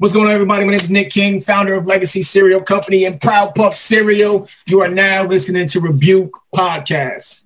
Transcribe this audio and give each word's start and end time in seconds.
What's 0.00 0.14
going 0.14 0.28
on, 0.28 0.32
everybody? 0.32 0.64
My 0.64 0.70
name 0.70 0.80
is 0.80 0.90
Nick 0.90 1.10
King, 1.10 1.42
founder 1.42 1.74
of 1.74 1.86
Legacy 1.86 2.22
Cereal 2.22 2.62
Company 2.62 3.04
and 3.04 3.20
Proud 3.20 3.54
Puff 3.54 3.74
Cereal. 3.74 4.48
You 4.64 4.80
are 4.80 4.88
now 4.88 5.26
listening 5.26 5.66
to 5.66 5.80
Rebuke 5.80 6.40
Podcast. 6.54 7.44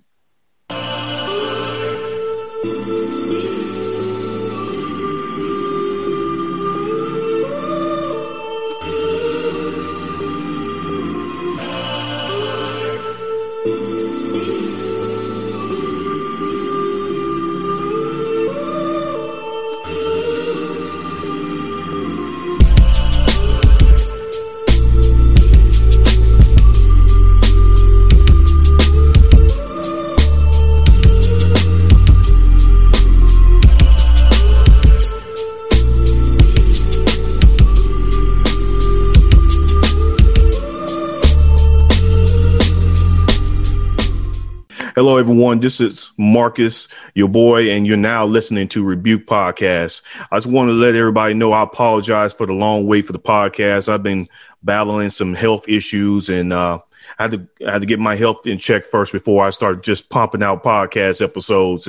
Hello, 44.95 45.17
everyone. 45.17 45.59
This 45.59 45.81
is 45.81 46.13
Marcus, 46.19 46.87
your 47.17 47.27
boy, 47.27 47.69
and 47.69 47.85
you're 47.85 47.97
now 47.97 48.25
listening 48.25 48.69
to 48.69 48.85
Rebuke 48.85 49.27
Podcast. 49.27 50.03
I 50.31 50.37
just 50.37 50.47
want 50.47 50.69
to 50.69 50.73
let 50.73 50.95
everybody 50.95 51.35
know 51.35 51.51
I 51.51 51.65
apologize 51.65 52.33
for 52.33 52.47
the 52.47 52.53
long 52.53 52.87
wait 52.87 53.05
for 53.05 53.13
the 53.13 53.19
podcast. 53.19 53.89
I've 53.89 54.05
been 54.05 54.29
battling 54.63 55.11
some 55.11 55.35
health 55.35 55.69
issues 55.69 56.29
and 56.29 56.53
uh, 56.53 56.79
I 57.19 57.25
had 57.25 57.31
to 57.33 57.67
I 57.67 57.73
had 57.73 57.83
to 57.83 57.87
get 57.87 57.99
my 57.99 58.17
health 58.17 58.47
in 58.47 58.59
check 58.59 58.87
first 58.87 59.13
before 59.13 59.47
I 59.47 59.51
start 59.51 59.83
just 59.83 60.11
pumping 60.11 60.43
out 60.43 60.63
podcast 60.63 61.23
episodes 61.23 61.89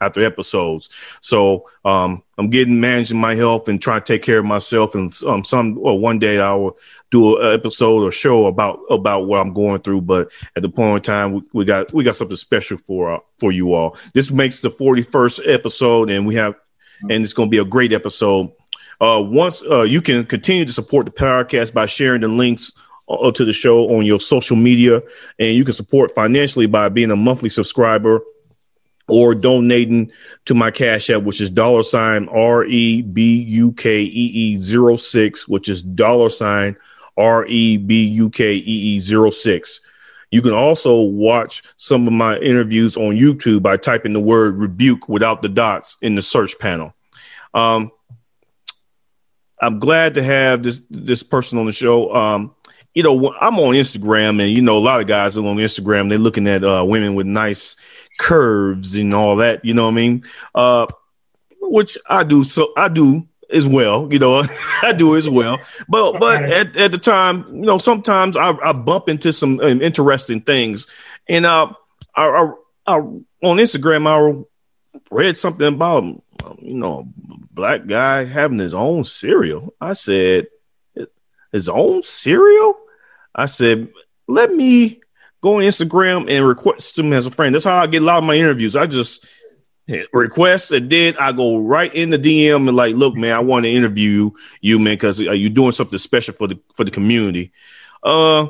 after 0.00 0.24
episodes. 0.24 0.90
So 1.20 1.68
um, 1.84 2.22
I'm 2.38 2.50
getting 2.50 2.80
managing 2.80 3.18
my 3.18 3.34
health 3.34 3.68
and 3.68 3.80
trying 3.80 4.00
to 4.00 4.06
take 4.06 4.22
care 4.22 4.38
of 4.38 4.44
myself. 4.44 4.94
And 4.94 5.12
um, 5.26 5.44
some 5.44 5.76
well, 5.76 5.98
one 5.98 6.18
day 6.18 6.40
I 6.40 6.52
will 6.54 6.76
do 7.10 7.40
an 7.40 7.54
episode 7.54 8.02
or 8.02 8.12
show 8.12 8.46
about 8.46 8.80
about 8.90 9.26
what 9.26 9.40
I'm 9.40 9.54
going 9.54 9.80
through. 9.82 10.02
But 10.02 10.30
at 10.56 10.62
the 10.62 10.68
point 10.68 10.96
in 10.96 11.02
time, 11.02 11.32
we, 11.34 11.42
we 11.52 11.64
got 11.64 11.92
we 11.92 12.04
got 12.04 12.16
something 12.16 12.36
special 12.36 12.78
for 12.78 13.14
uh, 13.14 13.18
for 13.38 13.52
you 13.52 13.74
all. 13.74 13.96
This 14.14 14.30
makes 14.30 14.60
the 14.60 14.70
41st 14.70 15.52
episode, 15.52 16.10
and 16.10 16.26
we 16.26 16.34
have 16.34 16.54
and 17.02 17.24
it's 17.24 17.32
going 17.32 17.48
to 17.48 17.50
be 17.50 17.58
a 17.58 17.64
great 17.64 17.92
episode. 17.92 18.52
Uh, 19.00 19.20
once 19.20 19.62
uh, 19.68 19.82
you 19.82 20.00
can 20.00 20.24
continue 20.24 20.64
to 20.64 20.72
support 20.72 21.04
the 21.06 21.10
podcast 21.10 21.74
by 21.74 21.86
sharing 21.86 22.20
the 22.20 22.28
links 22.28 22.72
uh, 23.12 23.32
to 23.32 23.44
the 23.44 23.52
show 23.52 23.96
on 23.96 24.06
your 24.06 24.20
social 24.20 24.56
media, 24.56 25.02
and 25.38 25.54
you 25.54 25.64
can 25.64 25.72
support 25.72 26.14
financially 26.14 26.66
by 26.66 26.88
being 26.88 27.10
a 27.10 27.16
monthly 27.16 27.48
subscriber 27.48 28.20
or 29.08 29.34
donating 29.34 30.10
to 30.44 30.54
my 30.54 30.70
cash 30.70 31.10
app, 31.10 31.22
which 31.22 31.40
is 31.40 31.50
dollar 31.50 31.82
sign 31.82 32.28
R 32.28 32.64
E 32.64 33.02
B 33.02 33.42
U 33.42 33.72
K 33.72 34.02
E 34.02 34.06
E 34.06 34.56
zero 34.56 34.96
six, 34.96 35.48
which 35.48 35.68
is 35.68 35.82
dollar 35.82 36.30
sign 36.30 36.76
R 37.16 37.46
E 37.46 37.76
B 37.76 38.04
U 38.04 38.30
K 38.30 38.54
E 38.54 38.62
E 38.62 38.98
zero 39.00 39.30
six. 39.30 39.80
You 40.30 40.40
can 40.40 40.52
also 40.52 41.00
watch 41.00 41.62
some 41.76 42.06
of 42.06 42.12
my 42.14 42.38
interviews 42.38 42.96
on 42.96 43.16
YouTube 43.16 43.62
by 43.62 43.76
typing 43.76 44.14
the 44.14 44.20
word 44.20 44.58
rebuke 44.58 45.06
without 45.08 45.42
the 45.42 45.48
dots 45.48 45.98
in 46.00 46.14
the 46.14 46.22
search 46.22 46.58
panel. 46.58 46.94
Um, 47.52 47.92
I'm 49.60 49.78
glad 49.78 50.14
to 50.14 50.22
have 50.22 50.62
this 50.62 50.80
this 50.90 51.22
person 51.22 51.58
on 51.58 51.66
the 51.66 51.72
show. 51.72 52.14
Um, 52.14 52.54
you 52.94 53.02
know, 53.02 53.34
I'm 53.40 53.58
on 53.58 53.74
Instagram, 53.74 54.42
and 54.42 54.50
you 54.50 54.60
know, 54.60 54.76
a 54.76 54.80
lot 54.80 55.00
of 55.00 55.06
guys 55.06 55.36
are 55.36 55.46
on 55.46 55.56
Instagram. 55.56 56.08
They're 56.08 56.18
looking 56.18 56.46
at 56.46 56.62
uh, 56.62 56.84
women 56.86 57.14
with 57.14 57.26
nice 57.26 57.76
curves 58.18 58.96
and 58.96 59.14
all 59.14 59.36
that. 59.36 59.64
You 59.64 59.74
know 59.74 59.84
what 59.84 59.92
I 59.92 59.94
mean? 59.94 60.24
Uh, 60.54 60.86
which 61.60 61.96
I 62.08 62.22
do. 62.24 62.44
So 62.44 62.72
I 62.76 62.88
do 62.88 63.26
as 63.50 63.66
well. 63.66 64.12
You 64.12 64.18
know, 64.18 64.44
I 64.82 64.92
do 64.92 65.16
as 65.16 65.28
well. 65.28 65.58
But 65.88 66.12
but 66.20 66.42
at, 66.42 66.76
at 66.76 66.92
the 66.92 66.98
time, 66.98 67.46
you 67.54 67.62
know, 67.62 67.78
sometimes 67.78 68.36
I, 68.36 68.50
I 68.62 68.72
bump 68.72 69.08
into 69.08 69.32
some 69.32 69.60
um, 69.60 69.80
interesting 69.80 70.42
things, 70.42 70.86
and 71.28 71.46
uh, 71.46 71.72
I, 72.14 72.26
I, 72.26 72.52
I 72.86 72.96
on 72.96 73.56
Instagram 73.56 74.06
I 74.06 74.44
read 75.10 75.36
something 75.36 75.68
about 75.68 76.04
you 76.60 76.74
know 76.74 77.08
a 77.30 77.54
black 77.54 77.86
guy 77.86 78.24
having 78.24 78.58
his 78.58 78.74
own 78.74 79.04
cereal. 79.04 79.74
I 79.80 79.94
said 79.94 80.48
his 81.52 81.68
own 81.68 82.02
cereal. 82.02 82.76
I 83.34 83.46
said, 83.46 83.88
let 84.28 84.52
me 84.52 85.00
go 85.42 85.56
on 85.56 85.62
Instagram 85.62 86.30
and 86.30 86.46
request 86.46 86.98
him 86.98 87.12
as 87.12 87.26
a 87.26 87.30
friend. 87.30 87.54
That's 87.54 87.64
how 87.64 87.76
I 87.76 87.86
get 87.86 88.02
a 88.02 88.04
lot 88.04 88.18
of 88.18 88.24
my 88.24 88.34
interviews. 88.34 88.76
I 88.76 88.86
just 88.86 89.26
request 90.12 90.72
a 90.72 90.80
did 90.80 91.16
I 91.18 91.32
go 91.32 91.58
right 91.58 91.92
in 91.92 92.10
the 92.10 92.18
DM 92.18 92.68
and 92.68 92.76
like, 92.76 92.94
look, 92.94 93.16
man, 93.16 93.32
I 93.32 93.40
want 93.40 93.64
to 93.64 93.70
interview 93.70 94.30
you, 94.60 94.78
man, 94.78 94.94
because 94.94 95.20
uh, 95.20 95.32
you're 95.32 95.50
doing 95.50 95.72
something 95.72 95.98
special 95.98 96.34
for 96.34 96.48
the 96.48 96.58
for 96.74 96.84
the 96.84 96.90
community. 96.90 97.52
Uh, 98.02 98.46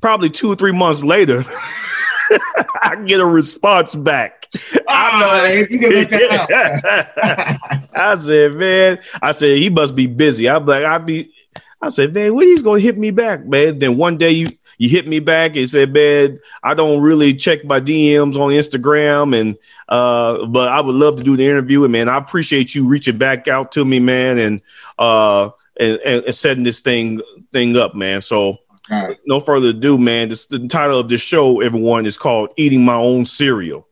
probably 0.00 0.30
two 0.30 0.52
or 0.52 0.56
three 0.56 0.72
months 0.72 1.02
later, 1.02 1.44
I 2.82 3.02
get 3.06 3.20
a 3.20 3.26
response 3.26 3.94
back. 3.94 4.46
Oh, 4.54 4.80
I, 4.88 5.66
I 7.94 8.14
said, 8.16 8.54
man, 8.54 8.98
I 9.22 9.32
said 9.32 9.56
he 9.56 9.70
must 9.70 9.96
be 9.96 10.06
busy. 10.06 10.48
I'm 10.48 10.66
like, 10.66 10.84
I 10.84 10.98
be. 10.98 11.32
I 11.82 11.88
said, 11.88 12.14
man, 12.14 12.34
when 12.34 12.46
he's 12.46 12.62
gonna 12.62 12.78
hit 12.78 12.96
me 12.96 13.10
back, 13.10 13.44
man? 13.44 13.80
Then 13.80 13.96
one 13.96 14.16
day 14.16 14.30
you 14.30 14.48
you 14.78 14.88
hit 14.88 15.06
me 15.06 15.18
back 15.18 15.56
and 15.56 15.68
said, 15.68 15.92
man, 15.92 16.38
I 16.62 16.74
don't 16.74 17.02
really 17.02 17.34
check 17.34 17.64
my 17.64 17.80
DMs 17.80 18.36
on 18.36 18.50
Instagram, 18.50 19.38
and 19.38 19.58
uh, 19.88 20.46
but 20.46 20.68
I 20.68 20.80
would 20.80 20.94
love 20.94 21.16
to 21.16 21.24
do 21.24 21.36
the 21.36 21.44
interview. 21.44 21.82
And 21.82 21.92
man, 21.92 22.08
I 22.08 22.18
appreciate 22.18 22.74
you 22.74 22.86
reaching 22.86 23.18
back 23.18 23.48
out 23.48 23.72
to 23.72 23.84
me, 23.84 23.98
man, 23.98 24.38
and 24.38 24.62
uh, 24.96 25.50
and, 25.78 25.98
and 25.98 26.34
setting 26.34 26.62
this 26.62 26.80
thing 26.80 27.20
thing 27.52 27.76
up, 27.76 27.94
man. 27.94 28.22
So. 28.22 28.58
Right. 28.90 29.16
No 29.24 29.38
further 29.38 29.68
ado, 29.68 29.96
man. 29.96 30.28
This, 30.28 30.46
the 30.46 30.66
title 30.66 30.98
of 30.98 31.08
this 31.08 31.20
show, 31.20 31.60
everyone, 31.60 32.04
is 32.04 32.18
called 32.18 32.52
"Eating 32.56 32.84
My 32.84 32.96
Own 32.96 33.24
Cereal." 33.24 33.86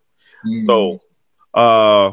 Mm-hmm. 0.45 0.65
So, 0.65 1.01
uh, 1.55 2.11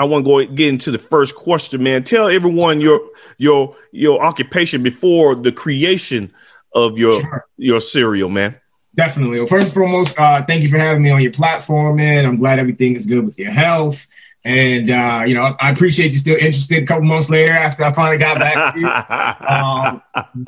I 0.00 0.04
want 0.04 0.24
to 0.24 0.30
go 0.30 0.54
get 0.54 0.68
into 0.68 0.90
the 0.90 0.98
first 0.98 1.34
question, 1.34 1.82
man. 1.82 2.04
Tell 2.04 2.28
everyone 2.28 2.80
your 2.80 3.02
your 3.36 3.76
your 3.92 4.22
occupation 4.24 4.82
before 4.82 5.34
the 5.34 5.52
creation 5.52 6.32
of 6.74 6.96
your 6.96 7.20
sure. 7.20 7.46
your 7.58 7.82
cereal, 7.82 8.30
man. 8.30 8.56
Definitely. 8.94 9.40
Well, 9.40 9.46
first 9.46 9.66
and 9.66 9.74
foremost, 9.74 10.18
uh, 10.18 10.42
thank 10.46 10.62
you 10.62 10.70
for 10.70 10.78
having 10.78 11.02
me 11.02 11.10
on 11.10 11.20
your 11.20 11.32
platform, 11.32 11.96
man. 11.96 12.24
I'm 12.24 12.38
glad 12.38 12.58
everything 12.58 12.96
is 12.96 13.04
good 13.04 13.26
with 13.26 13.38
your 13.38 13.50
health. 13.50 14.06
And 14.42 14.90
uh, 14.90 15.24
you 15.26 15.34
know, 15.34 15.54
I 15.60 15.68
appreciate 15.68 16.12
you 16.12 16.18
still 16.18 16.38
interested 16.38 16.82
a 16.82 16.86
couple 16.86 17.04
months 17.04 17.28
later 17.28 17.52
after 17.52 17.84
I 17.84 17.92
finally 17.92 18.16
got 18.16 18.38
back 18.38 18.72
to 18.72 18.80
you. 18.80 18.86
um, 19.46 20.02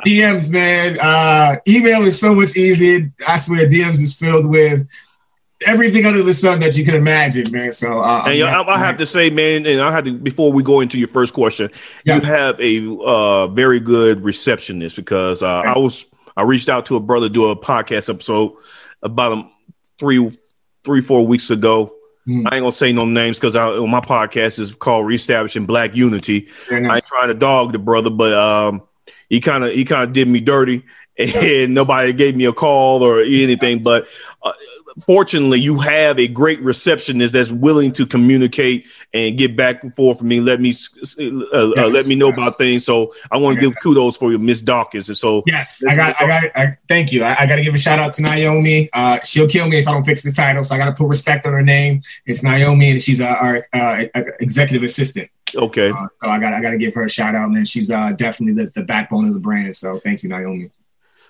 DMs, 0.07 0.51
man. 0.51 0.97
Uh, 0.99 1.57
email 1.69 2.05
is 2.05 2.19
so 2.19 2.35
much 2.35 2.57
easier. 2.57 3.13
I 3.29 3.37
swear, 3.37 3.69
DMs 3.69 4.01
is 4.01 4.15
filled 4.15 4.47
with 4.47 4.89
everything 5.67 6.07
under 6.07 6.23
the 6.23 6.35
sun 6.35 6.61
that 6.61 6.77
you 6.77 6.85
can 6.85 6.95
imagine, 6.95 7.51
man. 7.51 7.73
So, 7.73 8.01
uh, 8.01 8.25
and 8.27 8.43
I, 8.43 8.63
I 8.63 8.79
have 8.79 8.97
to 8.99 9.07
say, 9.07 9.31
man, 9.31 9.67
and 9.67 9.81
I 9.81 9.91
have 9.91 10.05
to 10.05 10.13
before 10.13 10.53
we 10.53 10.63
go 10.63 10.81
into 10.81 10.99
your 10.99 11.09
first 11.09 11.35
question, 11.35 11.71
yeah. 12.05 12.17
you 12.17 12.21
have 12.23 12.61
a 12.61 12.99
uh, 13.05 13.47
very 13.49 13.81
good 13.81 14.23
receptionist 14.23 14.97
because 14.97 15.43
uh, 15.43 15.61
I 15.61 15.79
was 15.79 16.07
I 16.37 16.45
reached 16.45 16.69
out 16.69 16.87
to 16.87 16.97
a 16.97 17.01
brother 17.01 17.29
do 17.29 17.47
a 17.47 17.57
podcast 17.57 18.09
episode 18.09 18.55
about 19.03 19.33
um, 19.33 19.53
three 19.99 20.39
three 20.85 21.01
four 21.01 21.27
weeks 21.27 21.51
ago. 21.51 21.95
Mm. 22.27 22.47
I 22.51 22.57
ain't 22.57 22.63
gonna 22.63 22.73
say 22.73 22.93
no 22.93 23.05
names 23.05 23.41
because 23.41 23.55
my 23.55 24.01
podcast 24.01 24.59
is 24.59 24.73
called 24.73 25.07
Reestablishing 25.07 25.67
Black 25.67 25.97
Unity. 25.97 26.49
I 26.71 26.77
ain't 26.77 27.07
trying 27.07 27.29
to 27.29 27.35
dog 27.35 27.73
the 27.73 27.79
brother, 27.79 28.11
but 28.11 28.33
um, 28.33 28.83
he 29.29 29.41
kind 29.41 29.65
of 29.65 29.73
he 29.73 29.85
kind 29.85 30.05
of 30.05 30.13
did 30.13 30.29
me 30.29 30.41
dirty, 30.41 30.85
and 31.19 31.75
nobody 31.75 32.13
gave 32.13 32.37
me 32.37 32.45
a 32.45 32.53
call 32.53 33.03
or 33.03 33.21
anything. 33.21 33.83
But 33.83 34.09
uh, 34.43 34.53
fortunately, 35.07 35.61
you 35.61 35.79
have 35.79 36.19
a 36.19 36.27
great 36.27 36.61
receptionist 36.61 37.33
that's 37.33 37.51
willing 37.51 37.93
to 37.93 38.07
communicate 38.07 38.87
and 39.15 39.37
get 39.37 39.57
back 39.57 39.83
and 39.83 39.95
forth 39.95 40.19
for 40.19 40.25
me. 40.25 40.41
Let 40.41 40.61
me 40.61 40.73
uh, 40.73 41.23
uh, 41.23 41.73
yes, 41.77 41.93
let 41.93 42.07
me 42.07 42.15
know 42.15 42.29
yes. 42.29 42.39
about 42.39 42.59
things. 42.59 42.85
So 42.85 43.15
I 43.31 43.37
want 43.37 43.57
to 43.57 43.61
give 43.61 43.75
kudos 43.83 44.17
for 44.17 44.31
you, 44.31 44.39
Miss 44.39 44.61
Dawkins. 44.61 45.09
And 45.09 45.17
so 45.17 45.43
yes, 45.47 45.83
I 45.87 45.97
got, 45.97 46.21
I 46.21 46.27
got, 46.27 46.45
I, 46.55 46.79
thank 46.89 47.13
you. 47.13 47.23
I, 47.23 47.43
I 47.43 47.47
got 47.47 47.57
to 47.57 47.63
give 47.63 47.75
a 47.75 47.79
shout 47.79 47.99
out 47.99 48.13
to 48.15 48.23
Naomi. 48.23 48.89
Uh, 48.93 49.21
she'll 49.21 49.49
kill 49.49 49.69
me 49.69 49.79
if 49.79 49.89
I 49.89 49.93
don't 49.93 50.05
fix 50.05 50.23
the 50.23 50.33
title, 50.33 50.65
so 50.65 50.75
I 50.75 50.79
got 50.79 50.87
to 50.87 50.93
put 50.93 51.09
respect 51.09 51.47
on 51.47 51.53
her 51.53 51.63
name. 51.63 52.03
It's 52.27 52.43
Naomi, 52.43 52.91
and 52.91 53.01
she's 53.01 53.21
our, 53.21 53.65
our 53.73 54.07
uh, 54.15 54.23
executive 54.41 54.83
assistant. 54.83 55.29
Okay. 55.55 55.91
Uh, 55.91 56.07
so 56.23 56.31
I 56.31 56.39
got, 56.39 56.55
I 56.55 56.61
got 56.61 56.71
to 56.71 56.79
give 56.79 56.95
her 56.95 57.05
a 57.05 57.11
shout 57.11 57.35
out, 57.35 57.51
man. 57.51 57.65
She's 57.65 57.91
uh, 57.91 58.13
definitely 58.13 58.65
the, 58.65 58.71
the 58.75 58.83
backbone 58.83 59.29
of 59.29 59.35
the 59.35 59.41
brand. 59.41 59.77
So 59.77 59.99
thank 59.99 60.23
you, 60.23 60.29
Naomi. 60.29 60.71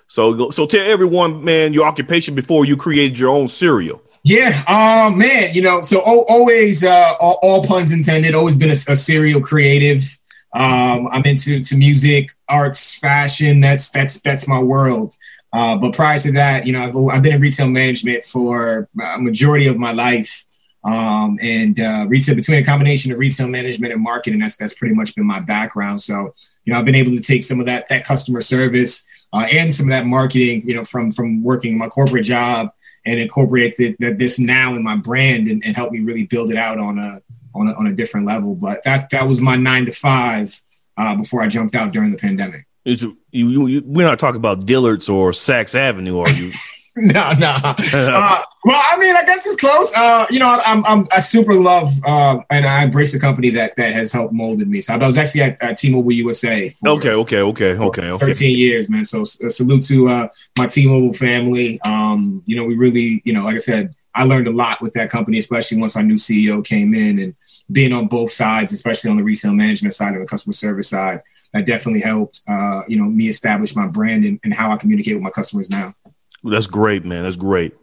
So, 0.07 0.49
so 0.49 0.65
tell 0.65 0.85
everyone, 0.85 1.43
man, 1.43 1.73
your 1.73 1.85
occupation 1.85 2.35
before 2.35 2.65
you 2.65 2.77
created 2.77 3.17
your 3.17 3.29
own 3.29 3.47
cereal. 3.47 4.01
Yeah, 4.25 4.63
um, 4.67 5.17
man, 5.17 5.53
you 5.53 5.61
know, 5.61 5.81
so 5.81 5.99
always, 5.99 6.83
uh, 6.83 7.13
all, 7.19 7.39
all, 7.41 7.63
puns 7.65 7.91
intended, 7.91 8.33
always 8.33 8.55
been 8.55 8.69
a, 8.69 8.79
a 8.87 8.95
cereal 8.95 9.41
creative. 9.41 10.17
Um, 10.53 11.09
I'm 11.11 11.25
into 11.25 11.61
to 11.61 11.75
music, 11.75 12.29
arts, 12.47 12.95
fashion. 12.95 13.59
That's 13.59 13.89
that's 13.89 14.21
that's 14.21 14.47
my 14.47 14.59
world. 14.59 15.17
Uh, 15.51 15.75
but 15.75 15.93
prior 15.93 16.19
to 16.19 16.31
that, 16.33 16.65
you 16.65 16.73
know, 16.73 16.79
I've, 16.79 17.17
I've, 17.17 17.21
been 17.21 17.33
in 17.33 17.41
retail 17.41 17.67
management 17.67 18.23
for 18.23 18.87
a 18.99 19.19
majority 19.19 19.67
of 19.67 19.77
my 19.77 19.91
life. 19.91 20.45
Um, 20.83 21.37
and 21.41 21.79
uh, 21.79 22.05
retail 22.07 22.35
between 22.35 22.57
a 22.57 22.65
combination 22.65 23.11
of 23.11 23.19
retail 23.19 23.47
management 23.47 23.93
and 23.93 24.01
marketing, 24.01 24.39
that's 24.39 24.55
that's 24.55 24.73
pretty 24.73 24.95
much 24.95 25.15
been 25.15 25.25
my 25.25 25.39
background. 25.39 26.01
So, 26.01 26.33
you 26.65 26.73
know, 26.73 26.79
I've 26.79 26.85
been 26.85 26.95
able 26.95 27.15
to 27.15 27.21
take 27.21 27.43
some 27.43 27.59
of 27.59 27.65
that 27.65 27.89
that 27.89 28.05
customer 28.05 28.41
service 28.41 29.05
uh, 29.33 29.47
and 29.51 29.73
some 29.73 29.87
of 29.87 29.89
that 29.89 30.05
marketing, 30.05 30.63
you 30.67 30.75
know, 30.75 30.83
from 30.83 31.11
from 31.11 31.43
working 31.43 31.77
my 31.77 31.87
corporate 31.87 32.25
job 32.25 32.69
and 33.05 33.19
incorporate 33.19 33.75
the, 33.75 33.95
the, 33.99 34.13
this 34.13 34.39
now 34.39 34.75
in 34.75 34.83
my 34.83 34.95
brand 34.95 35.47
and, 35.47 35.61
and 35.65 35.75
help 35.75 35.91
me 35.91 35.99
really 35.99 36.25
build 36.25 36.51
it 36.51 36.57
out 36.57 36.77
on 36.77 36.97
a 36.99 37.21
on 37.55 37.67
a, 37.67 37.73
on 37.73 37.87
a 37.87 37.93
different 37.93 38.25
level. 38.27 38.55
But 38.55 38.83
that 38.83 39.09
that 39.09 39.27
was 39.27 39.41
my 39.41 39.55
nine 39.55 39.85
to 39.87 39.91
five 39.91 40.59
uh, 40.97 41.15
before 41.15 41.41
I 41.41 41.47
jumped 41.47 41.75
out 41.75 41.91
during 41.91 42.11
the 42.11 42.17
pandemic. 42.17 42.65
You, 42.85 43.17
you, 43.31 43.67
you, 43.67 43.81
we're 43.85 44.05
not 44.05 44.19
talking 44.19 44.37
about 44.37 44.65
Dillard's 44.65 45.07
or 45.07 45.31
Saks 45.31 45.73
Avenue, 45.73 46.19
are 46.19 46.29
you? 46.29 46.51
no, 46.97 47.33
no. 47.33 47.75
Uh, 47.93 48.43
well, 48.65 48.81
I 48.91 48.97
mean, 48.97 49.15
I 49.15 49.23
guess 49.25 49.45
it's 49.45 49.55
close. 49.55 49.91
Uh, 49.95 50.25
you 50.29 50.39
know, 50.39 50.59
I'm, 50.65 50.85
I'm, 50.85 51.07
I 51.11 51.19
super 51.19 51.53
love 51.53 51.91
uh, 52.05 52.39
and 52.49 52.65
I 52.65 52.83
embrace 52.83 53.11
the 53.11 53.19
company 53.19 53.49
that 53.51 53.75
that 53.75 53.93
has 53.93 54.11
helped 54.11 54.33
molded 54.33 54.69
me. 54.69 54.79
So 54.79 54.93
I 54.93 54.97
was 54.97 55.17
actually 55.17 55.41
at, 55.41 55.61
at 55.61 55.77
T-Mobile 55.77 56.11
USA. 56.13 56.73
okay, 56.85 57.09
okay, 57.09 57.39
okay, 57.39 57.75
okay, 57.75 58.09
okay. 58.09 58.25
13 58.25 58.57
years, 58.57 58.89
man. 58.89 59.03
So 59.03 59.21
uh, 59.21 59.49
salute 59.49 59.83
to 59.83 60.07
uh, 60.07 60.27
my 60.57 60.67
T-Mobile 60.67 61.13
family. 61.13 61.81
Um, 61.81 62.41
you 62.45 62.55
know, 62.55 62.63
we 62.63 62.75
really, 62.75 63.21
you 63.25 63.33
know, 63.33 63.43
like 63.43 63.55
I 63.55 63.59
said, 63.59 63.93
I 64.15 64.23
learned 64.23 64.47
a 64.47 64.51
lot 64.51 64.81
with 64.81 64.93
that 64.93 65.09
company, 65.09 65.39
especially 65.39 65.79
once 65.79 65.95
our 65.95 66.03
new 66.03 66.15
CEO 66.15 66.63
came 66.63 66.93
in 66.93 67.19
and 67.19 67.35
being 67.71 67.93
on 67.93 68.07
both 68.07 68.31
sides, 68.31 68.71
especially 68.71 69.09
on 69.09 69.17
the 69.17 69.23
retail 69.23 69.53
management 69.53 69.93
side 69.93 70.13
and 70.13 70.21
the 70.21 70.27
customer 70.27 70.53
service 70.53 70.89
side. 70.89 71.21
That 71.53 71.65
definitely 71.65 72.01
helped, 72.01 72.41
uh, 72.47 72.81
you 72.87 72.97
know, 72.97 73.05
me 73.05 73.27
establish 73.27 73.75
my 73.75 73.87
brand 73.87 74.25
and, 74.25 74.39
and 74.43 74.53
how 74.53 74.71
I 74.71 74.77
communicate 74.77 75.15
with 75.15 75.23
my 75.23 75.29
customers 75.29 75.69
now. 75.69 75.93
That's 76.43 76.67
great, 76.67 77.05
man. 77.05 77.23
That's 77.23 77.35
great. 77.35 77.75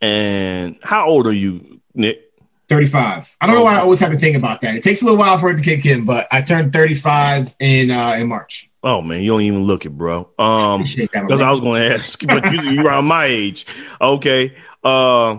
And 0.00 0.78
how 0.82 1.06
old 1.06 1.26
are 1.26 1.32
you, 1.32 1.80
Nick? 1.94 2.32
35. 2.68 3.36
I 3.40 3.46
don't 3.46 3.56
know 3.56 3.64
why 3.64 3.74
I 3.74 3.80
always 3.80 4.00
have 4.00 4.12
to 4.12 4.18
think 4.18 4.36
about 4.36 4.60
that. 4.62 4.74
It 4.74 4.82
takes 4.82 5.02
a 5.02 5.04
little 5.04 5.18
while 5.18 5.38
for 5.38 5.50
it 5.50 5.58
to 5.58 5.62
kick 5.62 5.84
in, 5.84 6.04
but 6.04 6.26
I 6.32 6.40
turned 6.40 6.72
35 6.72 7.54
in 7.60 7.90
uh, 7.90 8.16
in 8.18 8.28
March. 8.28 8.70
Oh 8.82 9.02
man, 9.02 9.22
you 9.22 9.28
don't 9.28 9.42
even 9.42 9.64
look 9.64 9.84
it, 9.84 9.90
bro. 9.90 10.30
Um, 10.38 10.84
because 10.96 11.40
I 11.40 11.50
was 11.50 11.60
going 11.60 11.82
to 11.82 11.94
ask, 11.94 12.20
but 12.26 12.50
you, 12.52 12.62
you 12.62 12.86
around 12.86 13.04
my 13.04 13.26
age. 13.26 13.66
Okay. 14.00 14.56
Uh, 14.82 15.38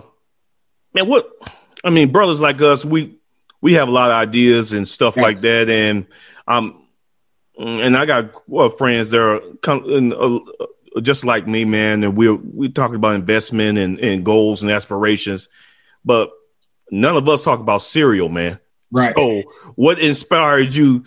man, 0.94 1.08
what? 1.08 1.30
I 1.84 1.90
mean, 1.90 2.12
brothers 2.12 2.40
like 2.40 2.62
us, 2.62 2.86
we 2.86 3.18
we 3.62 3.74
have 3.74 3.88
a 3.88 3.92
lot 3.92 4.12
of 4.12 4.16
ideas 4.16 4.74
and 4.74 4.88
stuff 4.88 5.18
like 5.18 5.40
that, 5.40 5.70
and 5.70 6.06
um, 6.48 6.86
and 7.58 7.98
I 7.98 8.06
got 8.06 8.48
well, 8.48 8.70
friends 8.70 9.10
that 9.10 9.20
are 9.20 9.36
of, 9.38 10.48
uh, 10.60 10.66
just 11.02 11.26
like 11.26 11.48
me, 11.48 11.66
man, 11.66 12.04
and 12.04 12.16
we're 12.16 12.36
we 12.36 12.70
talking 12.70 12.96
about 12.96 13.16
investment 13.16 13.78
and, 13.78 14.00
and 14.00 14.24
goals 14.24 14.62
and 14.62 14.72
aspirations, 14.72 15.50
but 16.06 16.32
none 16.92 17.16
of 17.16 17.28
us 17.28 17.44
talk 17.44 17.60
about 17.60 17.82
cereal, 17.82 18.30
man. 18.30 18.60
Right. 18.92 19.14
So, 19.16 19.42
what 19.76 20.00
inspired 20.00 20.74
you 20.74 21.04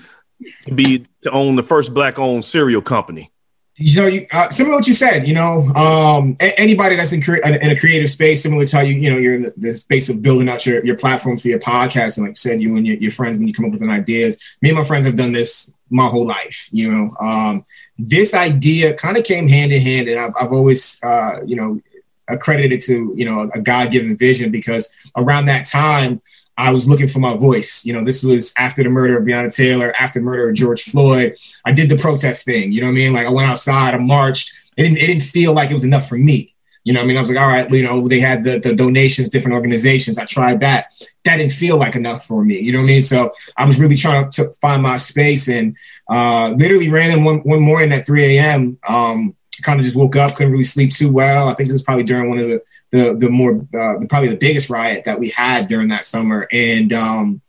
to 0.65 0.75
be 0.75 1.07
to 1.23 1.31
own 1.31 1.57
the 1.57 1.63
first 1.63 1.95
black-owned 1.95 2.45
cereal 2.45 2.83
company? 2.83 3.33
You 3.79 4.01
know, 4.01 4.07
you, 4.07 4.27
uh, 4.33 4.49
similar 4.49 4.73
to 4.73 4.77
what 4.79 4.87
you 4.87 4.95
said. 4.95 5.29
You 5.29 5.35
know, 5.35 5.67
um, 5.75 6.37
a- 6.41 6.59
anybody 6.59 6.97
that's 6.97 7.13
in, 7.13 7.23
cre- 7.23 7.45
in 7.45 7.71
a 7.71 7.79
creative 7.79 8.11
space, 8.11 8.43
similar 8.43 8.65
to 8.65 8.77
how 8.77 8.83
you, 8.83 8.95
you 8.95 9.11
know, 9.11 9.19
you're 9.19 9.35
in 9.35 9.43
the, 9.43 9.53
the, 9.57 9.75
space 9.75 10.09
of 10.09 10.23
building 10.23 10.49
out 10.49 10.65
your 10.65 10.85
your 10.85 10.97
platform 10.97 11.37
for 11.37 11.49
your 11.49 11.59
podcast, 11.59 12.17
and 12.17 12.27
like 12.27 12.33
you 12.33 12.37
said, 12.37 12.63
you 12.63 12.75
and 12.77 12.87
your, 12.87 12.97
your 12.97 13.13
friends 13.13 13.37
when 13.37 13.47
you 13.47 13.53
come 13.53 13.67
up 13.67 13.73
with 13.73 13.83
an 13.83 13.91
ideas. 13.91 14.39
Me 14.63 14.71
and 14.71 14.79
my 14.79 14.85
friends 14.85 15.05
have 15.05 15.15
done 15.15 15.33
this 15.33 15.71
my 15.91 16.07
whole 16.07 16.27
life. 16.27 16.69
You 16.71 16.93
know, 16.93 17.17
um, 17.21 17.65
this 17.99 18.35
idea 18.35 18.95
kind 18.95 19.17
of 19.17 19.25
came 19.25 19.49
hand 19.49 19.73
in 19.73 19.83
hand, 19.83 20.09
and 20.09 20.21
I've, 20.21 20.33
I've 20.41 20.53
always, 20.53 21.01
uh, 21.03 21.41
you 21.45 21.57
know, 21.57 21.81
accredited 22.29 22.81
to 22.83 23.15
you 23.17 23.25
know 23.25 23.51
a 23.55 23.61
God 23.61 23.93
given 23.93 24.17
vision 24.17 24.51
because 24.51 24.91
around 25.17 25.47
that 25.47 25.65
time 25.65 26.21
I 26.59 26.73
was 26.73 26.89
looking 26.89 27.09
for 27.09 27.19
my 27.19 27.37
voice. 27.37 27.85
You 27.85 27.93
know, 27.93 28.05
this 28.05 28.23
was 28.23 28.53
after 28.59 28.83
the 28.83 28.89
murder 28.89 29.19
of 29.19 29.25
Breonna 29.25 29.55
Taylor, 29.55 29.95
after 29.99 30.19
the 30.21 30.25
murder 30.25 30.49
of 30.49 30.55
George 30.55 30.85
Floyd. 30.85 31.37
I 31.65 31.73
did 31.73 31.89
the 31.89 31.97
protest 31.97 32.45
thing. 32.45 32.73
You 32.73 32.81
know 32.81 32.87
what 32.87 32.93
I 32.93 32.95
mean? 32.95 33.13
Like 33.13 33.27
I 33.27 33.31
went 33.31 33.49
outside, 33.49 33.95
I 33.95 33.99
marched. 33.99 34.55
It 34.77 34.83
didn't, 34.83 34.99
it 34.99 35.07
didn't 35.07 35.23
feel 35.23 35.53
like 35.53 35.71
it 35.71 35.75
was 35.75 35.85
enough 35.85 36.09
for 36.09 36.19
me. 36.19 36.55
You 36.87 36.93
know, 36.93 37.01
I 37.01 37.05
mean, 37.05 37.17
I 37.17 37.21
was 37.21 37.29
like, 37.29 37.41
all 37.41 37.49
right, 37.49 37.69
you 37.69 37.83
know, 37.83 38.07
they 38.07 38.21
had 38.21 38.45
the, 38.45 38.61
the 38.61 38.73
donations, 38.73 39.29
different 39.29 39.57
organizations. 39.57 40.19
I 40.19 40.25
tried 40.25 40.61
that. 40.61 40.93
That 41.25 41.39
didn't 41.39 41.51
feel 41.51 41.79
like 41.79 41.97
enough 41.97 42.25
for 42.25 42.45
me. 42.45 42.61
You 42.61 42.71
know 42.71 42.79
what 42.79 42.85
I 42.85 42.87
mean? 42.87 43.03
So 43.03 43.33
I 43.57 43.67
was 43.67 43.81
really 43.81 43.97
trying 43.97 44.31
to 44.31 44.53
find 44.61 44.85
my 44.85 44.97
space 44.97 45.49
and 45.49 45.77
uh, 46.09 46.55
literally 46.57 46.89
ran 46.89 47.11
in 47.11 47.25
one, 47.25 47.39
one 47.41 47.61
morning 47.61 47.91
at 47.91 48.07
3 48.07 48.37
a.m. 48.37 48.79
Um, 48.87 49.35
kind 49.63 49.81
of 49.81 49.85
just 49.85 49.97
woke 49.97 50.15
up, 50.15 50.37
couldn't 50.37 50.53
really 50.53 50.63
sleep 50.63 50.93
too 50.93 51.11
well. 51.11 51.49
I 51.49 51.55
think 51.55 51.69
it 51.69 51.73
was 51.73 51.83
probably 51.83 52.05
during 52.05 52.29
one 52.29 52.39
of 52.39 52.47
the 52.47 52.63
the 52.93 53.15
the 53.15 53.29
more 53.29 53.67
uh, 53.77 53.95
probably 54.09 54.29
the 54.29 54.37
biggest 54.37 54.71
riot 54.71 55.03
that 55.07 55.19
we 55.19 55.31
had 55.31 55.67
during 55.67 55.89
that 55.89 56.05
summer. 56.05 56.47
And 56.53 56.93
um, 56.93 57.41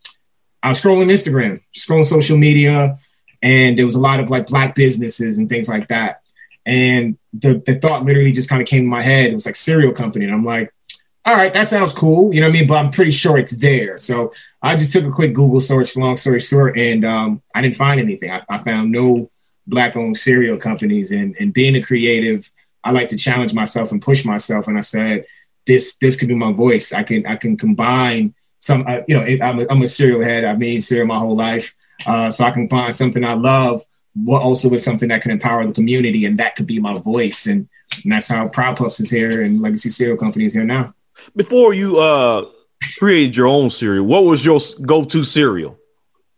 I 0.64 0.70
was 0.70 0.80
scrolling 0.80 1.12
Instagram, 1.12 1.60
scrolling 1.76 2.06
social 2.06 2.36
media, 2.36 2.98
and 3.40 3.78
there 3.78 3.84
was 3.84 3.94
a 3.94 4.00
lot 4.00 4.18
of 4.18 4.30
like 4.30 4.48
black 4.48 4.74
businesses 4.74 5.38
and 5.38 5.48
things 5.48 5.68
like 5.68 5.88
that. 5.88 6.22
And 6.66 7.16
the, 7.32 7.62
the 7.66 7.76
thought 7.76 8.04
literally 8.04 8.32
just 8.32 8.48
kind 8.48 8.62
of 8.62 8.68
came 8.68 8.82
in 8.82 8.88
my 8.88 9.02
head. 9.02 9.30
It 9.30 9.34
was 9.34 9.46
like 9.46 9.56
cereal 9.56 9.92
company. 9.92 10.24
And 10.24 10.34
I'm 10.34 10.44
like, 10.44 10.72
all 11.24 11.36
right, 11.36 11.52
that 11.52 11.66
sounds 11.66 11.92
cool. 11.92 12.32
You 12.32 12.40
know 12.40 12.48
what 12.48 12.56
I 12.56 12.58
mean? 12.60 12.68
But 12.68 12.78
I'm 12.78 12.90
pretty 12.90 13.10
sure 13.10 13.36
it's 13.36 13.52
there. 13.52 13.98
So 13.98 14.32
I 14.62 14.76
just 14.76 14.92
took 14.92 15.04
a 15.04 15.10
quick 15.10 15.34
Google 15.34 15.60
search, 15.60 15.96
long 15.96 16.16
story 16.16 16.40
short, 16.40 16.78
and 16.78 17.04
um, 17.04 17.42
I 17.54 17.60
didn't 17.60 17.76
find 17.76 18.00
anything. 18.00 18.30
I, 18.30 18.42
I 18.48 18.58
found 18.58 18.92
no 18.92 19.30
black 19.66 19.94
owned 19.94 20.16
cereal 20.16 20.56
companies. 20.56 21.10
And, 21.10 21.36
and 21.38 21.52
being 21.52 21.76
a 21.76 21.82
creative, 21.82 22.50
I 22.82 22.92
like 22.92 23.08
to 23.08 23.16
challenge 23.16 23.52
myself 23.52 23.92
and 23.92 24.00
push 24.00 24.24
myself. 24.24 24.68
And 24.68 24.78
I 24.78 24.80
said, 24.80 25.26
this 25.68 25.96
this 25.96 26.16
could 26.16 26.28
be 26.28 26.34
my 26.34 26.50
voice. 26.50 26.92
I 26.92 27.04
can 27.04 27.24
I 27.26 27.36
can 27.36 27.56
combine 27.56 28.34
some. 28.58 28.84
Uh, 28.86 29.02
you 29.06 29.14
know, 29.14 29.22
I'm 29.44 29.60
a, 29.60 29.66
I'm 29.70 29.82
a 29.82 29.86
cereal 29.86 30.22
head. 30.22 30.44
I've 30.44 30.58
made 30.58 30.82
cereal 30.82 31.06
my 31.06 31.18
whole 31.18 31.36
life, 31.36 31.74
uh, 32.06 32.30
so 32.30 32.44
I 32.44 32.50
can 32.50 32.68
find 32.68 32.96
something 32.96 33.22
I 33.22 33.34
love 33.34 33.84
what 34.24 34.42
also 34.42 34.70
is 34.70 34.84
something 34.84 35.08
that 35.08 35.22
can 35.22 35.30
empower 35.30 35.66
the 35.66 35.72
community, 35.72 36.24
and 36.24 36.38
that 36.38 36.56
could 36.56 36.66
be 36.66 36.78
my 36.78 36.98
voice. 36.98 37.46
And, 37.46 37.68
and 38.02 38.12
that's 38.12 38.28
how 38.28 38.48
Proud 38.48 38.76
Puffs 38.76 39.00
is 39.00 39.10
here 39.10 39.42
and 39.42 39.60
Legacy 39.60 39.90
Cereal 39.90 40.16
Company 40.16 40.44
is 40.44 40.54
here 40.54 40.64
now. 40.64 40.94
Before 41.34 41.74
you 41.74 41.98
uh, 41.98 42.46
created 42.98 43.36
your 43.36 43.46
own 43.46 43.70
cereal, 43.70 44.04
what 44.04 44.24
was 44.24 44.44
your 44.44 44.60
go-to 44.82 45.24
cereal? 45.24 45.76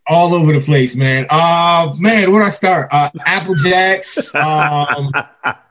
All 0.06 0.34
over 0.34 0.52
the 0.52 0.60
place, 0.60 0.96
man. 0.96 1.26
Uh 1.30 1.94
man, 1.98 2.32
where 2.32 2.42
I 2.42 2.48
start? 2.48 2.88
Uh, 2.90 3.10
Apple 3.26 3.54
Jacks. 3.54 4.34
Um, 4.34 5.12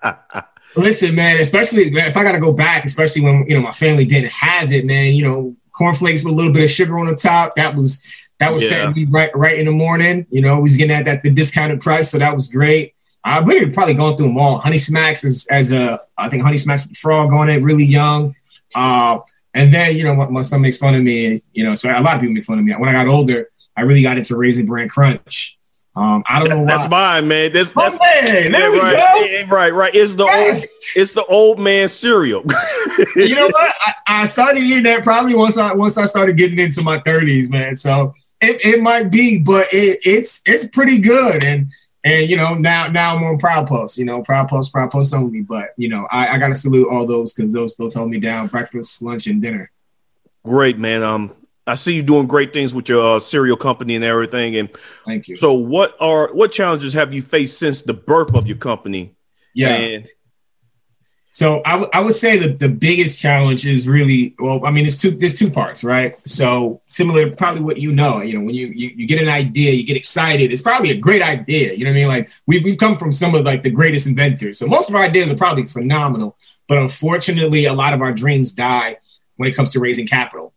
listen, 0.77 1.13
man. 1.13 1.41
Especially 1.41 1.83
if 1.83 2.15
I 2.15 2.24
got 2.24 2.33
to 2.33 2.39
go 2.39 2.53
back, 2.53 2.86
especially 2.86 3.24
when 3.24 3.45
you 3.48 3.55
know 3.55 3.62
my 3.62 3.74
family 3.74 4.05
didn't 4.05 4.31
have 4.31 4.72
it, 4.72 4.86
man. 4.86 5.13
You 5.13 5.27
know, 5.27 5.55
cornflakes 5.74 6.24
with 6.24 6.33
a 6.33 6.36
little 6.38 6.53
bit 6.53 6.63
of 6.63 6.69
sugar 6.69 6.98
on 6.98 7.07
the 7.07 7.15
top. 7.15 7.55
That 7.55 7.75
was 7.75 8.01
that 8.39 8.53
was 8.53 8.63
yeah. 8.63 8.69
setting 8.69 8.93
me 8.93 9.05
right 9.05 9.29
right 9.36 9.60
in 9.60 9.65
the 9.65 9.72
morning. 9.72 10.25
You 10.29 10.41
know, 10.41 10.58
we 10.58 10.63
was 10.63 10.77
getting 10.77 10.96
at 10.96 11.05
that 11.05 11.24
the 11.24 11.29
discounted 11.29 11.81
price, 11.81 12.10
so 12.10 12.17
that 12.17 12.34
was 12.34 12.48
great. 12.48 12.96
I've 13.24 13.46
literally 13.46 13.74
probably 13.74 13.96
gone 13.96 14.15
through 14.15 14.27
them 14.27 14.38
all. 14.38 14.60
Honey 14.60 14.77
Smacks 14.77 15.24
as 15.25 15.46
as 15.50 15.72
a 15.72 16.01
I 16.17 16.29
think 16.29 16.43
Honey 16.43 16.58
Smacks 16.58 16.84
with 16.84 16.93
the 16.93 17.00
frog 17.00 17.34
on 17.34 17.50
it, 17.50 17.62
really 17.62 17.86
young. 17.86 18.36
Uh, 18.75 19.19
and 19.53 19.74
then 19.74 19.96
you 19.96 20.03
know 20.03 20.15
my, 20.15 20.27
my 20.27 20.41
son 20.41 20.62
makes 20.62 20.77
fun 20.77 20.96
of 20.96 21.03
me. 21.03 21.43
You 21.53 21.65
know, 21.65 21.74
so 21.74 21.89
a 21.89 22.00
lot 22.01 22.15
of 22.15 22.22
people 22.22 22.34
make 22.34 22.46
fun 22.46 22.60
of 22.60 22.65
me. 22.65 22.74
When 22.74 22.88
I 22.88 22.93
got 22.93 23.08
older, 23.08 23.50
I 23.75 23.81
really 23.81 24.01
got 24.01 24.17
into 24.17 24.38
Raisin 24.38 24.65
Bran 24.65 24.88
Crunch. 24.88 25.58
Um, 25.96 26.24
I 26.27 26.39
don't 26.39 26.50
know. 26.50 26.60
Why. 26.60 26.65
That's 26.65 26.89
mine, 26.89 27.27
man. 27.27 27.51
This, 27.51 27.74
that's, 27.74 27.96
oh, 27.96 28.00
man. 28.00 28.51
There 28.53 28.72
we 28.72 28.79
right, 28.79 29.48
go. 29.50 29.55
Right, 29.55 29.74
right. 29.74 29.93
It's 29.93 30.13
the 30.13 30.24
yes. 30.24 30.63
old, 30.63 31.03
it's 31.03 31.13
the 31.13 31.25
old 31.25 31.60
man 31.60 31.89
cereal. 31.89 32.43
you 33.15 33.36
know 33.36 33.48
what? 33.51 33.74
I, 33.86 33.93
I, 34.08 34.25
started 34.27 34.62
eating 34.62 34.84
that 34.84 35.03
probably 35.03 35.36
once 35.36 35.58
I 35.58 35.74
once 35.74 35.98
I 35.98 36.05
started 36.05 36.38
getting 36.38 36.60
into 36.60 36.81
my 36.84 37.00
thirties, 37.00 37.50
man. 37.50 37.75
So 37.75 38.13
it, 38.41 38.65
it 38.65 38.81
might 38.81 39.12
be, 39.12 39.39
but 39.39 39.67
it, 39.74 40.00
it's 40.05 40.41
it's 40.46 40.67
pretty 40.67 41.00
good. 41.00 41.43
And 41.43 41.72
and 42.03 42.29
you 42.29 42.38
know 42.38 42.53
now 42.53 42.88
now 42.88 43.15
I'm 43.15 43.24
on 43.24 43.38
Proud 43.38 43.67
Puffs. 43.67 43.98
You 43.98 44.05
know 44.05 44.22
Proud 44.24 44.48
Puffs, 44.48 44.69
Proud 44.69 44.91
Puffs 44.91 45.13
only. 45.13 45.41
But 45.41 45.74
you 45.77 45.89
know 45.89 46.08
I, 46.10 46.29
I 46.29 46.38
got 46.38 46.48
to 46.48 46.55
salute 46.55 46.88
all 46.89 47.05
those 47.05 47.34
because 47.34 47.51
those 47.51 47.75
those 47.75 47.93
hold 47.93 48.10
me 48.10 48.19
down. 48.19 48.48
Breakfast, 48.48 49.01
lunch, 49.01 49.27
and 49.27 49.41
dinner. 49.41 49.72
Great, 50.43 50.77
man. 50.77 51.03
Um, 51.03 51.36
I 51.67 51.75
see 51.75 51.93
you 51.93 52.01
doing 52.01 52.27
great 52.27 52.53
things 52.53 52.74
with 52.74 52.89
your 52.89 53.17
uh, 53.17 53.19
cereal 53.19 53.58
company 53.58 53.96
and 53.96 54.03
everything. 54.03 54.55
And 54.55 54.69
thank 55.05 55.27
you. 55.27 55.36
So, 55.36 55.53
what 55.53 55.96
are 56.00 56.34
what 56.34 56.51
challenges 56.51 56.93
have 56.93 57.13
you 57.13 57.22
faced 57.22 57.60
since 57.60 57.81
the 57.81 57.93
birth 57.93 58.36
of 58.36 58.48
your 58.48 58.58
company? 58.58 59.15
Yeah. 59.53 59.75
And 59.75 60.08
so 61.29 61.62
I, 61.65 61.71
w- 61.74 61.89
I 61.93 62.01
would 62.01 62.15
say 62.15 62.38
that 62.38 62.59
the 62.59 62.69
biggest 62.69 63.21
challenge 63.21 63.65
is 63.65 63.88
really 63.88 64.36
well. 64.39 64.65
I 64.65 64.71
mean, 64.71 64.86
it's 64.86 64.98
two. 64.98 65.12
There's 65.12 65.33
two 65.36 65.51
parts, 65.51 65.83
right? 65.83 66.17
So 66.25 66.81
similar, 66.88 67.29
to 67.29 67.36
probably 67.36 67.62
what 67.62 67.77
you 67.77 67.91
know. 67.91 68.21
You 68.21 68.39
know, 68.39 68.45
when 68.45 68.55
you, 68.55 68.67
you 68.67 68.91
you 68.95 69.07
get 69.07 69.21
an 69.21 69.29
idea, 69.29 69.74
you 69.74 69.86
get 69.86 69.98
excited. 69.98 70.51
It's 70.51 70.62
probably 70.63 70.91
a 70.91 70.98
great 70.98 71.21
idea. 71.21 71.74
You 71.74 71.86
know 71.86 71.91
what 71.91 71.98
I 71.98 72.00
mean? 72.00 72.07
Like 72.07 72.29
we've 72.48 72.63
we've 72.63 72.77
come 72.79 72.98
from 72.98 73.12
some 73.12 73.36
of 73.36 73.45
like 73.45 73.63
the 73.63 73.69
greatest 73.69 74.07
inventors. 74.07 74.57
So 74.57 74.65
most 74.67 74.89
of 74.89 74.95
our 74.95 75.03
ideas 75.03 75.29
are 75.29 75.38
probably 75.38 75.65
phenomenal. 75.65 76.36
But 76.67 76.79
unfortunately, 76.79 77.65
a 77.65 77.74
lot 77.74 77.93
of 77.93 78.01
our 78.01 78.13
dreams 78.13 78.51
die 78.53 78.98
when 79.38 79.50
it 79.50 79.55
comes 79.55 79.71
to 79.71 79.79
raising 79.79 80.07
capital 80.07 80.53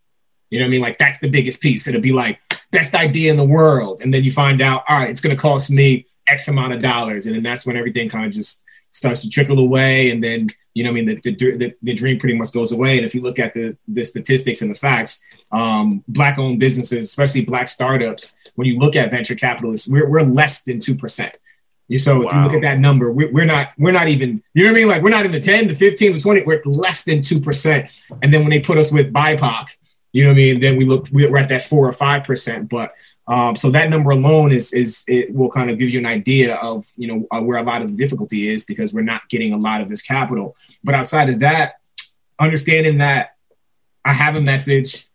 You 0.49 0.59
know 0.59 0.65
what 0.65 0.69
I 0.69 0.71
mean? 0.71 0.81
Like 0.81 0.97
that's 0.97 1.19
the 1.19 1.29
biggest 1.29 1.61
piece. 1.61 1.87
It'll 1.87 2.01
be 2.01 2.11
like 2.11 2.39
best 2.71 2.93
idea 2.95 3.31
in 3.31 3.37
the 3.37 3.45
world. 3.45 4.01
And 4.01 4.13
then 4.13 4.23
you 4.23 4.31
find 4.31 4.61
out, 4.61 4.83
all 4.89 4.99
right, 4.99 5.09
it's 5.09 5.21
going 5.21 5.35
to 5.35 5.41
cost 5.41 5.71
me 5.71 6.05
X 6.27 6.47
amount 6.47 6.73
of 6.73 6.81
dollars. 6.81 7.25
And 7.25 7.35
then 7.35 7.43
that's 7.43 7.65
when 7.65 7.77
everything 7.77 8.09
kind 8.09 8.25
of 8.25 8.31
just 8.31 8.63
starts 8.91 9.21
to 9.23 9.29
trickle 9.29 9.59
away. 9.59 10.11
And 10.11 10.23
then, 10.23 10.47
you 10.73 10.83
know, 10.83 10.89
I 10.89 10.93
mean, 10.93 11.05
the, 11.05 11.15
the, 11.21 11.33
the, 11.33 11.75
the, 11.83 11.93
dream 11.93 12.19
pretty 12.19 12.35
much 12.35 12.51
goes 12.51 12.71
away. 12.71 12.97
And 12.97 13.05
if 13.05 13.13
you 13.13 13.21
look 13.21 13.37
at 13.37 13.53
the, 13.53 13.77
the 13.87 14.03
statistics 14.03 14.61
and 14.61 14.71
the 14.71 14.79
facts, 14.79 15.21
um, 15.51 16.03
black 16.07 16.39
owned 16.39 16.59
businesses, 16.59 17.07
especially 17.07 17.41
black 17.45 17.67
startups, 17.67 18.35
when 18.55 18.67
you 18.67 18.79
look 18.79 18.95
at 18.95 19.11
venture 19.11 19.35
capitalists, 19.35 19.87
we're, 19.87 20.09
we're 20.09 20.21
less 20.21 20.63
than 20.63 20.79
2%. 20.79 21.31
So 21.97 22.21
wow. 22.21 22.25
if 22.25 22.33
you 22.33 22.41
look 22.41 22.53
at 22.53 22.61
that 22.61 22.79
number, 22.79 23.11
we're, 23.11 23.31
we're 23.31 23.45
not 23.45 23.69
we're 23.77 23.91
not 23.91 24.07
even 24.07 24.41
you 24.53 24.63
know 24.63 24.71
what 24.71 24.77
I 24.77 24.79
mean 24.79 24.87
like 24.87 25.01
we're 25.03 25.09
not 25.09 25.25
in 25.25 25.31
the 25.31 25.39
10 25.39 25.67
to 25.67 25.75
15 25.75 26.15
to 26.15 26.21
20 26.21 26.43
we're 26.43 26.61
less 26.65 27.03
than 27.03 27.19
2% 27.19 27.89
and 28.21 28.33
then 28.33 28.41
when 28.41 28.49
they 28.49 28.61
put 28.61 28.77
us 28.77 28.91
with 28.91 29.13
BIPOC 29.13 29.67
you 30.11 30.23
know 30.23 30.29
what 30.29 30.35
I 30.35 30.37
mean 30.37 30.59
then 30.59 30.77
we 30.77 30.85
look 30.85 31.07
we're 31.11 31.37
at 31.37 31.49
that 31.49 31.63
4 31.63 31.87
or 31.87 31.91
5% 31.91 32.69
but 32.69 32.93
um, 33.27 33.55
so 33.55 33.69
that 33.71 33.89
number 33.89 34.11
alone 34.11 34.51
is 34.51 34.73
is 34.73 35.03
it 35.07 35.33
will 35.33 35.49
kind 35.49 35.69
of 35.69 35.79
give 35.79 35.89
you 35.89 35.99
an 35.99 36.05
idea 36.05 36.55
of 36.55 36.85
you 36.97 37.07
know 37.07 37.27
uh, 37.31 37.41
where 37.41 37.57
a 37.57 37.63
lot 37.63 37.81
of 37.81 37.89
the 37.89 37.97
difficulty 37.97 38.49
is 38.49 38.65
because 38.65 38.93
we're 38.93 39.01
not 39.01 39.27
getting 39.29 39.53
a 39.53 39.57
lot 39.57 39.81
of 39.81 39.89
this 39.89 40.01
capital. 40.01 40.55
But 40.83 40.95
outside 40.95 41.29
of 41.29 41.39
that, 41.39 41.75
understanding 42.39 42.97
that 42.97 43.35
I 44.03 44.11
have 44.11 44.35
a 44.35 44.41
message, 44.41 45.07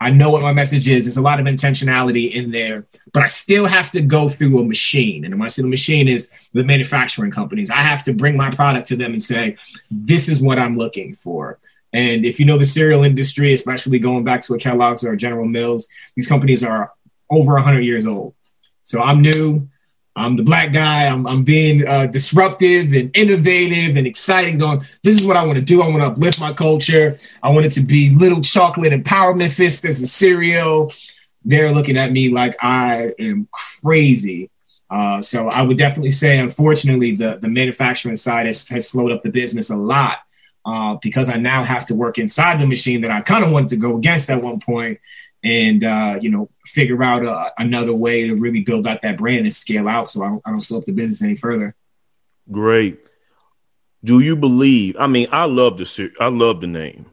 I 0.00 0.10
know 0.10 0.30
what 0.30 0.42
my 0.42 0.52
message 0.52 0.88
is. 0.88 1.04
There's 1.04 1.16
a 1.16 1.22
lot 1.22 1.40
of 1.40 1.46
intentionality 1.46 2.32
in 2.32 2.52
there, 2.52 2.86
but 3.12 3.24
I 3.24 3.26
still 3.26 3.66
have 3.66 3.90
to 3.92 4.00
go 4.00 4.28
through 4.28 4.60
a 4.60 4.64
machine. 4.64 5.24
And 5.24 5.34
when 5.34 5.46
I 5.46 5.48
say 5.48 5.62
the 5.62 5.68
machine 5.68 6.06
is 6.06 6.28
the 6.52 6.62
manufacturing 6.62 7.32
companies, 7.32 7.70
I 7.70 7.76
have 7.78 8.04
to 8.04 8.12
bring 8.12 8.36
my 8.36 8.50
product 8.50 8.86
to 8.88 8.96
them 8.96 9.12
and 9.12 9.22
say, 9.22 9.56
"This 9.90 10.28
is 10.28 10.40
what 10.40 10.60
I'm 10.60 10.78
looking 10.78 11.16
for." 11.16 11.58
And 11.92 12.24
if 12.24 12.38
you 12.38 12.46
know 12.46 12.58
the 12.58 12.64
cereal 12.64 13.02
industry, 13.02 13.54
especially 13.54 13.98
going 13.98 14.22
back 14.22 14.42
to 14.42 14.54
a 14.54 14.58
Kellogg's 14.58 15.02
or 15.02 15.14
a 15.14 15.16
General 15.16 15.46
Mills, 15.48 15.88
these 16.14 16.26
companies 16.26 16.62
are 16.62 16.92
over 17.30 17.54
100 17.54 17.80
years 17.80 18.06
old. 18.06 18.34
So 18.82 19.00
I'm 19.00 19.20
new. 19.20 19.68
I'm 20.16 20.34
the 20.34 20.42
black 20.42 20.72
guy. 20.72 21.06
I'm, 21.06 21.26
I'm 21.26 21.44
being 21.44 21.86
uh, 21.86 22.06
disruptive 22.06 22.94
and 22.94 23.14
innovative 23.14 23.96
and 23.96 24.06
exciting. 24.06 24.56
Going, 24.56 24.80
this 25.04 25.14
is 25.14 25.26
what 25.26 25.36
I 25.36 25.44
want 25.44 25.58
to 25.58 25.64
do. 25.64 25.82
I 25.82 25.88
want 25.88 26.02
to 26.02 26.06
uplift 26.06 26.40
my 26.40 26.54
culture. 26.54 27.18
I 27.42 27.50
want 27.50 27.66
it 27.66 27.72
to 27.72 27.82
be 27.82 28.10
little 28.10 28.40
chocolate 28.40 28.92
empowerment 28.92 29.50
fist 29.52 29.84
as 29.84 30.00
a 30.00 30.06
cereal. 30.06 30.92
They're 31.44 31.72
looking 31.72 31.98
at 31.98 32.12
me 32.12 32.30
like 32.30 32.56
I 32.60 33.12
am 33.18 33.46
crazy. 33.52 34.50
Uh, 34.88 35.20
so 35.20 35.48
I 35.48 35.62
would 35.62 35.76
definitely 35.76 36.12
say, 36.12 36.38
unfortunately, 36.38 37.12
the, 37.12 37.38
the 37.40 37.48
manufacturing 37.48 38.16
side 38.16 38.46
has, 38.46 38.66
has 38.68 38.88
slowed 38.88 39.12
up 39.12 39.22
the 39.22 39.30
business 39.30 39.68
a 39.68 39.76
lot 39.76 40.20
uh, 40.64 40.96
because 41.02 41.28
I 41.28 41.36
now 41.36 41.62
have 41.62 41.84
to 41.86 41.94
work 41.94 42.18
inside 42.18 42.60
the 42.60 42.66
machine 42.66 43.02
that 43.02 43.10
I 43.10 43.20
kind 43.20 43.44
of 43.44 43.52
wanted 43.52 43.68
to 43.68 43.76
go 43.76 43.96
against 43.96 44.30
at 44.30 44.42
one 44.42 44.60
point 44.60 44.98
and 45.46 45.84
uh, 45.84 46.18
you 46.20 46.30
know 46.30 46.50
figure 46.66 47.02
out 47.02 47.24
a, 47.24 47.52
another 47.62 47.94
way 47.94 48.26
to 48.26 48.34
really 48.34 48.60
build 48.60 48.86
out 48.86 49.00
that 49.02 49.16
brand 49.16 49.40
and 49.40 49.54
scale 49.54 49.88
out 49.88 50.08
so 50.08 50.22
I 50.22 50.28
don't, 50.28 50.42
I 50.44 50.50
don't 50.50 50.60
slow 50.60 50.78
up 50.78 50.84
the 50.84 50.92
business 50.92 51.22
any 51.22 51.36
further. 51.36 51.74
Great. 52.50 52.98
Do 54.04 54.20
you 54.20 54.36
believe? 54.36 54.96
I 54.98 55.06
mean, 55.06 55.28
I 55.32 55.44
love 55.44 55.78
the 55.78 56.10
I 56.20 56.28
love 56.28 56.60
the 56.60 56.66
name. 56.66 57.06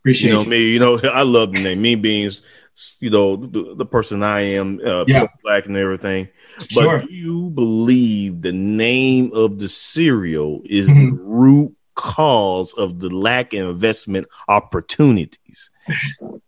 Appreciate 0.00 0.30
you 0.30 0.36
know 0.36 0.42
you. 0.42 0.50
me. 0.50 0.58
You 0.58 0.78
know, 0.78 1.00
I 1.04 1.22
love 1.22 1.52
the 1.52 1.62
name. 1.62 1.80
Me 1.80 1.94
being, 1.94 2.30
you 3.00 3.10
know, 3.10 3.36
the, 3.36 3.74
the 3.74 3.86
person 3.86 4.22
I 4.22 4.40
am, 4.40 4.80
uh, 4.84 5.04
yeah. 5.06 5.26
black 5.42 5.66
and 5.66 5.76
everything. 5.76 6.28
But 6.74 6.82
sure. 6.82 6.98
do 6.98 7.12
you 7.12 7.50
believe 7.50 8.42
the 8.42 8.52
name 8.52 9.32
of 9.32 9.58
the 9.58 9.68
cereal 9.68 10.62
is 10.64 10.88
mm-hmm. 10.88 11.16
the 11.16 11.22
root 11.22 11.76
cause 11.94 12.72
of 12.74 13.00
the 13.00 13.08
lack 13.08 13.52
of 13.54 13.68
investment 13.68 14.26
opportunities? 14.48 15.70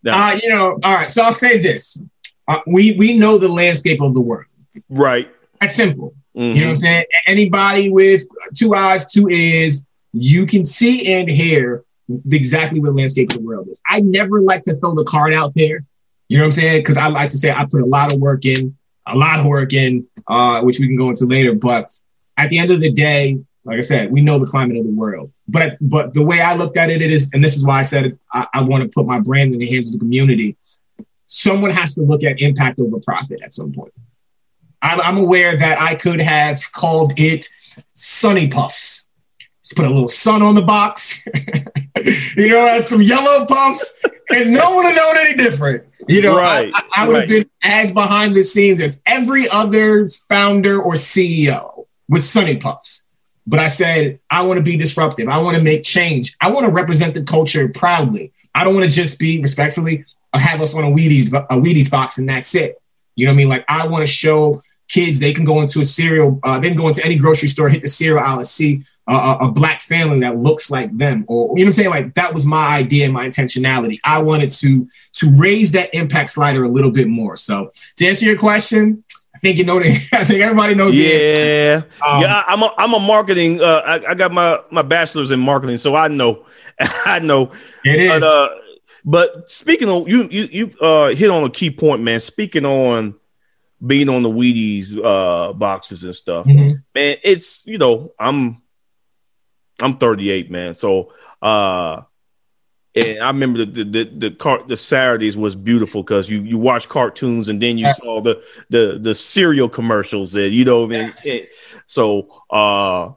Now, 0.02 0.28
uh, 0.28 0.38
you 0.42 0.48
know, 0.48 0.78
all 0.84 0.94
right. 0.94 1.10
So 1.10 1.22
I'll 1.22 1.32
say 1.32 1.58
this: 1.58 2.00
uh, 2.46 2.60
we 2.66 2.92
we 2.92 3.16
know 3.16 3.38
the 3.38 3.48
landscape 3.48 4.00
of 4.00 4.14
the 4.14 4.20
world. 4.20 4.46
Right. 4.88 5.28
That's 5.60 5.74
simple. 5.74 6.14
Mm-hmm. 6.36 6.56
You 6.56 6.60
know 6.62 6.68
what 6.68 6.72
I'm 6.74 6.78
saying? 6.78 7.04
Anybody 7.26 7.90
with 7.90 8.24
two 8.54 8.74
eyes, 8.74 9.10
two 9.10 9.28
ears, 9.28 9.84
you 10.12 10.46
can 10.46 10.64
see 10.64 11.12
and 11.12 11.28
hear 11.28 11.84
exactly 12.30 12.80
what 12.80 12.86
the 12.86 12.92
landscape 12.92 13.30
of 13.30 13.38
the 13.38 13.44
world 13.44 13.68
is. 13.68 13.82
I 13.86 14.00
never 14.00 14.40
like 14.40 14.62
to 14.64 14.74
throw 14.76 14.94
the 14.94 15.04
card 15.04 15.34
out 15.34 15.54
there. 15.54 15.84
You 16.28 16.38
know 16.38 16.44
what 16.44 16.46
I'm 16.46 16.52
saying? 16.52 16.80
Because 16.80 16.96
I 16.96 17.08
like 17.08 17.30
to 17.30 17.38
say 17.38 17.50
I 17.50 17.64
put 17.64 17.80
a 17.80 17.86
lot 17.86 18.12
of 18.12 18.20
work 18.20 18.44
in, 18.44 18.76
a 19.06 19.16
lot 19.16 19.40
of 19.40 19.46
work 19.46 19.72
in, 19.72 20.06
uh, 20.26 20.60
which 20.62 20.78
we 20.78 20.86
can 20.86 20.96
go 20.96 21.08
into 21.08 21.24
later. 21.24 21.54
But 21.54 21.90
at 22.36 22.50
the 22.50 22.58
end 22.58 22.70
of 22.70 22.80
the 22.80 22.92
day, 22.92 23.38
like 23.68 23.76
I 23.76 23.82
said, 23.82 24.10
we 24.10 24.22
know 24.22 24.38
the 24.38 24.46
climate 24.46 24.78
of 24.78 24.84
the 24.84 24.92
world. 24.92 25.30
But 25.46 25.76
but 25.82 26.14
the 26.14 26.22
way 26.22 26.40
I 26.40 26.54
looked 26.54 26.78
at 26.78 26.88
it, 26.88 27.02
it 27.02 27.12
is, 27.12 27.28
and 27.34 27.44
this 27.44 27.54
is 27.54 27.64
why 27.64 27.80
I 27.80 27.82
said 27.82 28.18
I, 28.32 28.46
I 28.54 28.62
want 28.62 28.82
to 28.82 28.88
put 28.88 29.06
my 29.06 29.20
brand 29.20 29.52
in 29.52 29.60
the 29.60 29.68
hands 29.68 29.88
of 29.88 29.92
the 29.92 29.98
community. 29.98 30.56
Someone 31.26 31.70
has 31.70 31.94
to 31.96 32.00
look 32.00 32.24
at 32.24 32.40
impact 32.40 32.78
over 32.78 32.98
profit 33.00 33.40
at 33.42 33.52
some 33.52 33.74
point. 33.74 33.92
I'm, 34.80 35.00
I'm 35.02 35.18
aware 35.18 35.54
that 35.54 35.78
I 35.78 35.96
could 35.96 36.20
have 36.20 36.72
called 36.72 37.12
it 37.18 37.46
Sunny 37.92 38.48
Puffs. 38.48 39.04
Just 39.62 39.76
put 39.76 39.84
a 39.84 39.90
little 39.90 40.08
sun 40.08 40.40
on 40.40 40.54
the 40.54 40.62
box. 40.62 41.22
you 42.36 42.48
know, 42.48 42.66
add 42.66 42.86
some 42.86 43.02
yellow 43.02 43.44
puffs, 43.44 43.94
and 44.30 44.50
no 44.50 44.70
one 44.70 44.76
would 44.76 44.86
have 44.86 44.96
known 44.96 45.16
any 45.18 45.34
different. 45.34 45.84
You 46.08 46.22
know, 46.22 46.38
right, 46.38 46.72
I, 46.72 46.84
I 46.96 47.06
would 47.06 47.12
right. 47.12 47.20
have 47.20 47.28
been 47.28 47.50
as 47.62 47.92
behind 47.92 48.34
the 48.34 48.42
scenes 48.42 48.80
as 48.80 49.02
every 49.04 49.46
other 49.50 50.06
founder 50.30 50.80
or 50.80 50.94
CEO 50.94 51.84
with 52.08 52.24
Sunny 52.24 52.56
Puffs. 52.56 53.04
But 53.48 53.60
I 53.60 53.68
said, 53.68 54.20
I 54.28 54.42
want 54.42 54.58
to 54.58 54.62
be 54.62 54.76
disruptive. 54.76 55.26
I 55.26 55.38
want 55.38 55.56
to 55.56 55.62
make 55.62 55.82
change. 55.82 56.36
I 56.38 56.50
want 56.50 56.66
to 56.66 56.70
represent 56.70 57.14
the 57.14 57.22
culture 57.22 57.66
proudly. 57.68 58.30
I 58.54 58.62
don't 58.62 58.74
want 58.74 58.84
to 58.84 58.90
just 58.90 59.18
be 59.18 59.40
respectfully 59.40 60.04
uh, 60.34 60.38
have 60.38 60.60
us 60.60 60.74
on 60.74 60.84
a 60.84 60.88
Wheaties, 60.88 61.28
a 61.32 61.56
Wheaties 61.56 61.90
box 61.90 62.18
and 62.18 62.28
that's 62.28 62.54
it. 62.54 62.80
You 63.16 63.24
know 63.24 63.32
what 63.32 63.36
I 63.36 63.38
mean? 63.38 63.48
Like 63.48 63.64
I 63.66 63.86
want 63.86 64.02
to 64.02 64.06
show 64.06 64.62
kids 64.88 65.18
they 65.18 65.32
can 65.32 65.44
go 65.44 65.62
into 65.62 65.80
a 65.80 65.84
cereal, 65.84 66.38
uh, 66.42 66.58
they 66.58 66.68
can 66.68 66.76
go 66.76 66.88
into 66.88 67.02
any 67.04 67.16
grocery 67.16 67.48
store, 67.48 67.70
hit 67.70 67.80
the 67.80 67.88
cereal 67.88 68.22
aisle, 68.22 68.38
and 68.38 68.46
see 68.46 68.84
a, 69.06 69.38
a, 69.42 69.50
black 69.50 69.80
family 69.80 70.20
that 70.20 70.36
looks 70.36 70.70
like 70.70 70.96
them. 70.96 71.24
Or 71.28 71.48
you 71.56 71.64
know 71.64 71.68
what 71.68 71.68
I'm 71.68 71.72
saying? 71.72 71.90
Like 71.90 72.14
that 72.14 72.34
was 72.34 72.44
my 72.44 72.76
idea 72.76 73.06
and 73.06 73.14
my 73.14 73.26
intentionality. 73.26 73.98
I 74.04 74.20
wanted 74.22 74.50
to 74.50 74.86
to 75.14 75.30
raise 75.30 75.72
that 75.72 75.94
impact 75.94 76.30
slider 76.30 76.62
a 76.64 76.68
little 76.68 76.90
bit 76.90 77.08
more. 77.08 77.36
So 77.36 77.72
to 77.96 78.06
answer 78.06 78.26
your 78.26 78.38
question, 78.38 79.04
I 79.38 79.40
think 79.40 79.58
you 79.58 79.64
know 79.64 79.78
the. 79.78 79.90
I 80.12 80.24
think 80.24 80.42
everybody 80.42 80.74
knows. 80.74 80.92
Yeah, 80.92 81.82
um, 82.04 82.20
yeah. 82.20 82.42
I'm 82.48 82.60
a 82.60 82.74
I'm 82.76 82.92
a 82.92 82.98
marketing. 82.98 83.60
Uh, 83.60 83.82
I, 83.86 84.10
I, 84.10 84.14
got 84.14 84.32
my 84.32 84.58
my 84.72 84.82
bachelor's 84.82 85.30
in 85.30 85.38
marketing, 85.38 85.76
so 85.76 85.94
I 85.94 86.08
know. 86.08 86.44
I 86.80 87.20
know 87.20 87.52
it 87.84 88.00
is. 88.00 88.20
But, 88.20 88.22
uh, 88.24 88.48
but 89.04 89.48
speaking 89.48 89.88
of 89.88 90.08
you, 90.08 90.28
you 90.28 90.48
you 90.50 90.78
uh, 90.80 91.14
hit 91.14 91.30
on 91.30 91.44
a 91.44 91.50
key 91.50 91.70
point, 91.70 92.02
man. 92.02 92.18
Speaking 92.18 92.66
on 92.66 93.14
being 93.84 94.08
on 94.08 94.24
the 94.24 94.28
Wheaties 94.28 94.92
uh, 94.98 95.52
boxes 95.52 96.02
and 96.02 96.16
stuff, 96.16 96.44
mm-hmm. 96.44 96.78
man. 96.92 97.16
It's 97.22 97.64
you 97.64 97.78
know 97.78 98.12
I'm 98.18 98.60
I'm 99.80 99.98
38, 99.98 100.50
man. 100.50 100.74
So 100.74 101.12
uh, 101.40 102.02
and 102.98 103.18
I 103.20 103.28
remember 103.28 103.64
the 103.64 103.66
the 103.66 103.84
the 103.84 104.04
the, 104.04 104.30
car, 104.30 104.62
the 104.66 104.76
Saturdays 104.76 105.36
was 105.36 105.54
beautiful 105.54 106.02
because 106.02 106.28
you 106.28 106.42
you 106.42 106.58
watch 106.58 106.88
cartoons 106.88 107.48
and 107.48 107.62
then 107.62 107.78
you 107.78 107.86
yes. 107.86 108.02
saw 108.02 108.20
the 108.20 108.42
the 108.70 108.98
the 109.00 109.14
cereal 109.14 109.68
commercials 109.68 110.34
and 110.34 110.52
you 110.52 110.64
know 110.64 110.90
yes. 110.90 111.26
and, 111.26 111.46
so 111.86 112.42
uh 112.50 113.10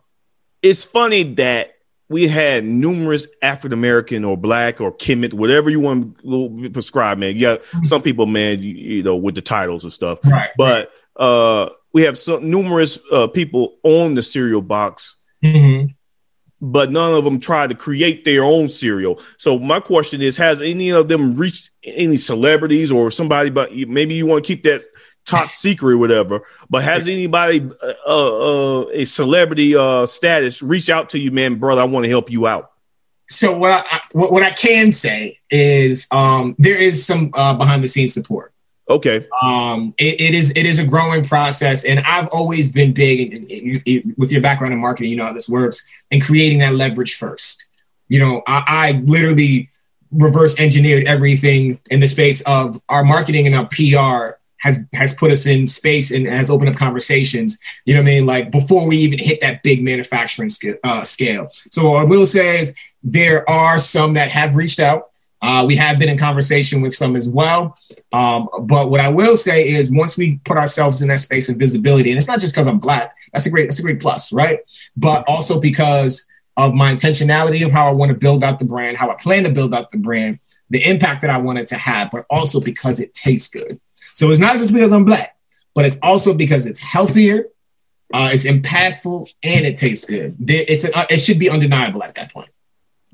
it's 0.62 0.84
funny 0.84 1.24
that 1.24 1.76
we 2.10 2.28
had 2.28 2.66
numerous 2.66 3.26
African 3.42 3.74
American 3.74 4.26
or 4.26 4.36
black 4.36 4.82
or 4.82 4.92
Kemet, 4.92 5.34
whatever 5.34 5.70
you 5.70 5.80
want 5.80 6.20
to 6.20 6.70
prescribe, 6.72 7.18
man. 7.18 7.38
Yeah, 7.38 7.56
mm-hmm. 7.56 7.86
some 7.86 8.02
people, 8.02 8.26
man, 8.26 8.62
you, 8.62 8.74
you, 8.74 9.04
know, 9.04 9.16
with 9.16 9.34
the 9.34 9.42
titles 9.42 9.86
and 9.86 9.94
stuff. 9.94 10.20
Right. 10.26 10.50
But 10.58 10.92
uh, 11.16 11.70
we 11.94 12.02
have 12.04 12.18
some 12.18 12.50
numerous 12.52 13.00
uh, 13.14 13.28
people 13.28 13.78
on 13.84 14.16
the 14.16 14.22
cereal 14.22 14.62
box 14.62 15.16
mm-hmm 15.44 15.86
but 16.62 16.92
none 16.92 17.14
of 17.14 17.24
them 17.24 17.40
tried 17.40 17.70
to 17.70 17.76
create 17.76 18.24
their 18.24 18.44
own 18.44 18.70
cereal. 18.70 19.20
So 19.38 19.58
my 19.58 19.80
question 19.80 20.22
is, 20.22 20.38
has 20.38 20.62
any 20.62 20.92
of 20.92 21.08
them 21.08 21.36
reached 21.36 21.72
any 21.84 22.18
celebrities 22.18 22.92
or 22.92 23.10
somebody? 23.10 23.50
But 23.50 23.76
maybe 23.76 24.14
you 24.14 24.28
want 24.28 24.46
to 24.46 24.48
keep 24.48 24.64
that 24.64 24.84
top 25.26 25.50
secret, 25.50 25.94
or 25.94 25.98
whatever. 25.98 26.42
But 26.70 26.84
has 26.84 27.08
anybody, 27.08 27.68
uh, 27.82 27.94
uh, 28.08 28.86
a 28.94 29.06
celebrity 29.06 29.76
uh, 29.76 30.06
status, 30.06 30.62
reach 30.62 30.90
out 30.90 31.10
to 31.10 31.20
you, 31.20 31.32
man, 31.32 31.56
brother? 31.56 31.82
I 31.82 31.86
want 31.86 32.04
to 32.04 32.10
help 32.10 32.30
you 32.30 32.48
out. 32.48 32.72
So 33.28 33.58
what 33.58 33.72
I, 33.72 34.02
what, 34.12 34.32
what 34.32 34.44
I 34.44 34.52
can 34.52 34.92
say 34.92 35.40
is 35.50 36.08
um, 36.12 36.56
there 36.60 36.76
is 36.76 37.06
some 37.06 37.32
uh, 37.34 37.54
behind 37.56 37.84
the 37.84 37.88
scenes 37.88 38.14
support. 38.14 38.51
Okay. 38.92 39.26
Um, 39.42 39.94
it, 39.98 40.20
it 40.20 40.36
is 40.36 40.52
it 40.52 40.66
is 40.66 40.78
a 40.78 40.84
growing 40.84 41.24
process, 41.24 41.86
and 41.86 42.02
I've 42.02 42.28
always 42.28 42.70
been 42.70 42.94
big 42.94 44.12
with 44.18 44.32
your 44.32 44.42
background 44.42 44.74
in 44.74 44.80
marketing. 44.80 45.12
You 45.12 45.18
know 45.18 45.26
how 45.26 45.34
this 45.34 45.48
works, 45.48 45.86
and 46.12 46.22
creating 46.22 46.60
that 46.60 46.76
leverage 46.76 47.16
first. 47.16 47.66
You 48.10 48.20
know, 48.20 48.44
I, 48.46 48.64
I 48.68 48.92
literally 49.06 49.70
reverse 50.12 50.60
engineered 50.60 51.06
everything 51.08 51.80
in 51.90 52.02
the 52.02 52.08
space 52.08 52.42
of 52.42 52.82
our 52.90 53.06
marketing 53.06 53.48
and 53.48 53.56
our 53.56 53.68
PR 53.68 54.38
has 54.58 54.82
has 54.94 55.14
put 55.14 55.32
us 55.32 55.46
in 55.46 55.66
space 55.66 56.12
and 56.12 56.28
has 56.28 56.50
opened 56.50 56.70
up 56.70 56.76
conversations. 56.76 57.58
You 57.86 57.94
know 57.94 58.02
what 58.02 58.10
I 58.10 58.14
mean? 58.14 58.26
Like 58.26 58.52
before 58.52 58.86
we 58.86 58.98
even 58.98 59.20
hit 59.20 59.40
that 59.40 59.64
big 59.64 59.82
manufacturing 59.82 60.50
scale. 60.50 60.76
Uh, 60.84 61.02
scale. 61.02 61.50
So 61.70 61.96
I 61.96 62.04
will 62.04 62.26
say 62.26 62.60
is 62.60 62.74
there 63.04 63.50
are 63.50 63.80
some 63.80 64.16
that 64.16 64.32
have 64.32 64.58
reached 64.58 64.82
out 64.82 65.11
Uh, 65.42 65.66
we 65.68 65.76
have 65.76 65.98
been 65.98 66.10
in 66.10 66.18
conversation 66.18 66.82
with 66.82 66.94
some 66.94 67.16
as 67.16 67.28
well. 67.28 67.78
Um, 68.14 68.48
but 68.62 68.90
what 68.90 69.00
I 69.00 69.10
will 69.10 69.36
say 69.36 69.70
is 69.70 69.90
once 69.90 70.18
we 70.18 70.38
put 70.46 70.58
ourselves 70.58 71.02
in 71.02 71.08
that 71.08 71.20
space 71.20 71.50
of 71.50 71.58
visibility, 71.58 72.12
and 72.12 72.18
it's 72.18 72.28
not 72.28 72.40
just 72.40 72.54
because 72.54 72.68
I'm 72.68 72.80
black, 72.80 73.16
that's 73.34 73.46
a 73.46 73.50
great, 73.50 73.68
that's 73.68 73.80
a 73.80 73.84
great 73.84 74.00
plus, 74.00 74.32
right? 74.32 74.60
But 74.96 75.28
also 75.28 75.60
because 75.60 76.28
of 76.58 76.74
my 76.74 76.94
intentionality 76.94 77.66
of 77.66 77.72
how 77.72 77.88
I 77.88 77.92
want 77.92 78.12
to 78.12 78.18
build 78.18 78.44
out 78.44 78.60
the 78.60 78.66
brand, 78.66 78.98
how 78.98 79.10
I 79.10 79.16
plan 79.16 79.44
to 79.44 79.50
build 79.50 79.74
out 79.74 79.90
the 79.90 79.98
brand, 79.98 80.40
the 80.70 80.84
impact 80.84 81.22
that 81.22 81.30
I 81.30 81.38
want 81.38 81.60
it 81.60 81.68
to 81.70 81.78
have, 81.78 82.12
but 82.12 82.26
also 82.30 82.60
because 82.60 83.00
it 83.00 83.14
tastes 83.14 83.50
good. 83.50 83.80
So 84.14 84.30
it's 84.30 84.40
not 84.40 84.60
just 84.60 84.74
because 84.74 84.92
I'm 84.92 85.06
black, 85.06 85.36
but 85.74 85.86
it's 85.86 85.98
also 86.04 86.34
because 86.34 86.66
it's 86.66 86.80
healthier, 86.80 87.46
uh, 88.14 88.30
it's 88.32 88.46
impactful, 88.46 89.34
and 89.42 89.66
it 89.66 89.78
tastes 89.78 90.06
good. 90.06 90.36
It's 90.48 90.86
uh, 90.86 91.06
it 91.10 91.18
should 91.18 91.40
be 91.40 91.50
undeniable 91.50 92.04
at 92.04 92.16
that 92.16 92.34
point. 92.34 92.50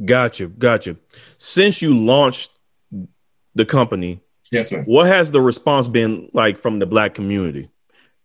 Gotcha, 0.04 0.48
gotcha. 0.48 0.98
Since 1.38 1.82
you 1.82 1.98
launched 1.98 2.52
the 3.56 3.66
company, 3.66 4.22
yes, 4.52 4.70
sir. 4.70 4.84
What 4.84 5.08
has 5.08 5.32
the 5.32 5.42
response 5.42 5.88
been 5.88 6.30
like 6.34 6.62
from 6.62 6.80
the 6.80 6.86
black 6.86 7.16
community? 7.16 7.70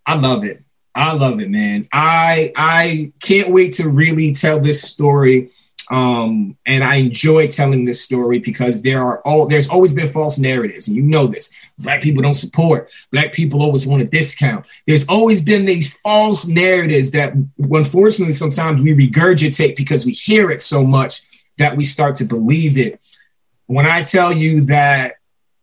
I 0.05 0.15
love 0.15 0.43
it. 0.43 0.63
I 0.95 1.13
love 1.13 1.39
it, 1.39 1.49
man. 1.49 1.87
I 1.91 2.51
I 2.55 3.11
can't 3.19 3.49
wait 3.49 3.73
to 3.73 3.89
really 3.89 4.33
tell 4.33 4.59
this 4.59 4.81
story. 4.81 5.49
Um, 5.91 6.57
and 6.65 6.83
I 6.83 6.95
enjoy 6.95 7.47
telling 7.47 7.83
this 7.83 8.01
story 8.01 8.39
because 8.39 8.81
there 8.83 9.03
are 9.03 9.19
all 9.21 9.47
there's 9.47 9.67
always 9.67 9.91
been 9.91 10.13
false 10.13 10.37
narratives, 10.37 10.87
and 10.87 10.95
you 10.95 11.01
know 11.01 11.27
this. 11.27 11.49
Black 11.79 12.01
people 12.01 12.21
don't 12.21 12.35
support, 12.35 12.91
black 13.11 13.33
people 13.33 13.61
always 13.61 13.85
want 13.85 14.01
a 14.01 14.05
discount. 14.05 14.65
There's 14.85 15.07
always 15.07 15.41
been 15.41 15.65
these 15.65 15.93
false 15.97 16.47
narratives 16.47 17.11
that 17.11 17.33
unfortunately 17.57 18.33
sometimes 18.33 18.81
we 18.81 18.93
regurgitate 18.93 19.75
because 19.75 20.05
we 20.05 20.13
hear 20.13 20.51
it 20.51 20.61
so 20.61 20.83
much 20.83 21.23
that 21.57 21.77
we 21.77 21.83
start 21.83 22.15
to 22.17 22.25
believe 22.25 22.77
it. 22.77 22.99
When 23.67 23.85
I 23.85 24.03
tell 24.03 24.33
you 24.33 24.61
that 24.61 25.15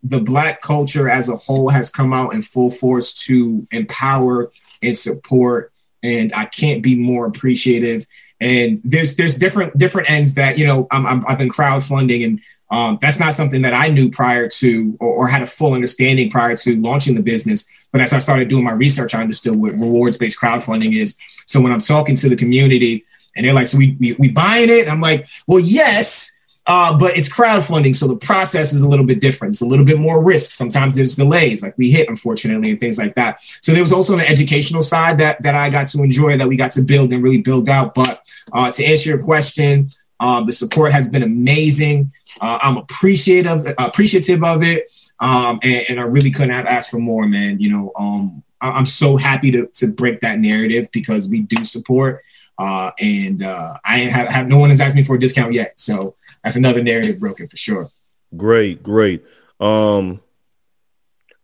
the 0.02 0.20
black 0.20 0.62
culture 0.62 1.08
as 1.08 1.28
a 1.28 1.36
whole 1.36 1.68
has 1.68 1.90
come 1.90 2.12
out 2.12 2.32
in 2.34 2.42
full 2.42 2.70
force 2.70 3.12
to 3.12 3.66
empower 3.70 4.50
and 4.82 4.96
support 4.96 5.72
and 6.02 6.32
i 6.34 6.44
can't 6.46 6.82
be 6.82 6.94
more 6.94 7.26
appreciative. 7.26 8.06
And 8.40 8.80
there's 8.84 9.16
there's 9.16 9.34
different 9.34 9.76
different 9.76 10.08
ends 10.08 10.34
that 10.34 10.56
you 10.56 10.66
know 10.66 10.86
I'm, 10.90 11.06
i 11.26 11.30
have 11.30 11.38
been 11.38 11.50
crowdfunding 11.50 12.24
and 12.24 12.40
um, 12.72 12.98
that's 13.02 13.18
not 13.18 13.34
something 13.34 13.62
that 13.62 13.74
i 13.74 13.88
knew 13.88 14.10
prior 14.10 14.48
to 14.48 14.96
or, 15.00 15.08
or, 15.08 15.28
had 15.28 15.42
a 15.42 15.46
full 15.46 15.74
understanding 15.74 16.30
prior 16.30 16.56
to 16.56 16.80
launching 16.80 17.16
the 17.16 17.22
business. 17.22 17.68
But 17.92 18.00
as 18.00 18.14
i 18.14 18.18
started 18.18 18.48
doing 18.48 18.64
my 18.64 18.72
research 18.72 19.14
i 19.14 19.20
understood 19.20 19.56
what 19.56 19.72
rewards 19.72 20.16
based 20.16 20.40
crowdfunding 20.40 20.96
is. 20.96 21.16
So 21.44 21.60
when 21.60 21.72
i'm 21.72 21.80
talking 21.80 22.14
to 22.16 22.28
the 22.30 22.36
community 22.36 23.04
and 23.36 23.46
they're 23.46 23.54
like 23.54 23.66
so 23.66 23.78
we, 23.78 23.96
we, 24.00 24.12
we 24.14 24.30
buying 24.30 24.68
it 24.68 24.82
And 24.82 24.90
i'm 24.90 25.00
like 25.00 25.26
well 25.46 25.60
yes 25.60 26.34
uh, 26.66 26.96
but 26.96 27.16
it's 27.16 27.28
crowdfunding, 27.28 27.96
so 27.96 28.06
the 28.06 28.14
process 28.14 28.72
is 28.72 28.82
a 28.82 28.86
little 28.86 29.04
bit 29.04 29.18
different. 29.20 29.54
It's 29.54 29.60
a 29.60 29.66
little 29.66 29.84
bit 29.84 29.98
more 29.98 30.22
risk. 30.22 30.52
Sometimes 30.52 30.94
there's 30.94 31.16
delays, 31.16 31.64
like 31.64 31.76
we 31.76 31.90
hit, 31.90 32.08
unfortunately, 32.08 32.70
and 32.70 32.78
things 32.78 32.96
like 32.96 33.14
that. 33.16 33.40
So 33.60 33.72
there 33.72 33.82
was 33.82 33.92
also 33.92 34.14
an 34.14 34.20
educational 34.20 34.82
side 34.82 35.18
that 35.18 35.42
that 35.42 35.56
I 35.56 35.68
got 35.70 35.88
to 35.88 36.02
enjoy, 36.02 36.36
that 36.36 36.46
we 36.46 36.56
got 36.56 36.70
to 36.72 36.82
build 36.82 37.12
and 37.12 37.24
really 37.24 37.38
build 37.38 37.68
out. 37.68 37.94
But 37.94 38.22
uh, 38.52 38.70
to 38.70 38.84
answer 38.84 39.08
your 39.08 39.18
question, 39.18 39.90
um, 40.20 40.46
the 40.46 40.52
support 40.52 40.92
has 40.92 41.08
been 41.08 41.22
amazing. 41.22 42.12
Uh, 42.40 42.58
I'm 42.62 42.76
appreciative 42.76 43.74
appreciative 43.78 44.44
of 44.44 44.62
it, 44.62 44.92
um, 45.18 45.58
and, 45.64 45.86
and, 45.88 45.98
I 45.98 46.04
really 46.04 46.30
couldn't 46.30 46.54
have 46.54 46.66
asked 46.66 46.90
for 46.90 46.98
more, 46.98 47.26
man. 47.26 47.58
You 47.58 47.72
know, 47.72 47.92
um, 47.98 48.44
I, 48.60 48.78
am 48.78 48.86
so 48.86 49.16
happy 49.16 49.50
to 49.50 49.66
to 49.66 49.88
break 49.88 50.20
that 50.20 50.38
narrative 50.38 50.88
because 50.92 51.28
we 51.28 51.40
do 51.40 51.64
support. 51.64 52.22
Uh, 52.60 52.90
and 52.98 53.42
uh, 53.42 53.78
I 53.82 54.00
have, 54.00 54.28
have 54.28 54.46
no 54.46 54.58
one 54.58 54.68
has 54.68 54.82
asked 54.82 54.94
me 54.94 55.02
for 55.02 55.14
a 55.14 55.18
discount 55.18 55.54
yet, 55.54 55.80
so 55.80 56.14
that's 56.44 56.56
another 56.56 56.82
narrative 56.82 57.18
broken 57.18 57.48
for 57.48 57.56
sure. 57.56 57.90
Great, 58.36 58.82
great. 58.82 59.24
Um, 59.60 60.20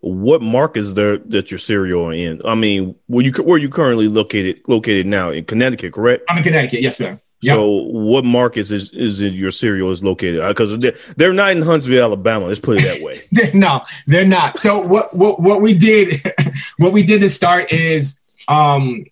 what 0.01 0.43
mark 0.43 0.77
is 0.77 0.93
there 0.93 1.17
that 1.17 1.51
your 1.51 1.57
cereal 1.57 2.11
in? 2.11 2.43
I 2.45 2.55
mean, 2.55 2.97
where 3.07 3.25
you 3.25 3.33
where 3.43 3.57
you 3.57 3.71
currently 3.71 4.09
located 4.09 4.61
located 4.69 5.07
now 5.07 5.31
in 5.31 5.47
Connecticut, 5.47 5.95
correct? 5.95 6.25
I'm 6.29 6.37
in 6.37 6.45
Connecticut, 6.45 6.83
yes, 6.83 6.99
sir. 6.99 7.19
Yep. 7.41 7.55
So, 7.55 7.67
what 7.67 8.25
markets 8.25 8.71
is 8.71 8.91
is 8.93 9.23
your 9.23 9.51
cereal 9.51 9.91
is 9.93 10.05
located? 10.05 10.47
Because 10.47 10.79
they're, 10.79 10.97
they're 11.17 11.33
not 11.33 11.53
in 11.53 11.63
Huntsville, 11.63 12.03
Alabama. 12.03 12.47
Let's 12.47 12.61
put 12.61 12.77
it 12.77 12.85
that 12.85 13.03
way. 13.03 13.23
no, 13.55 13.81
they're 14.07 14.27
not. 14.27 14.59
So 14.59 14.81
what 14.81 15.15
what 15.15 15.41
what 15.41 15.63
we 15.63 15.73
did, 15.73 16.23
what 16.77 16.93
we 16.93 17.03
did 17.03 17.23
to 17.23 17.31
start 17.31 17.73
is, 17.73 18.19
um, 18.49 19.07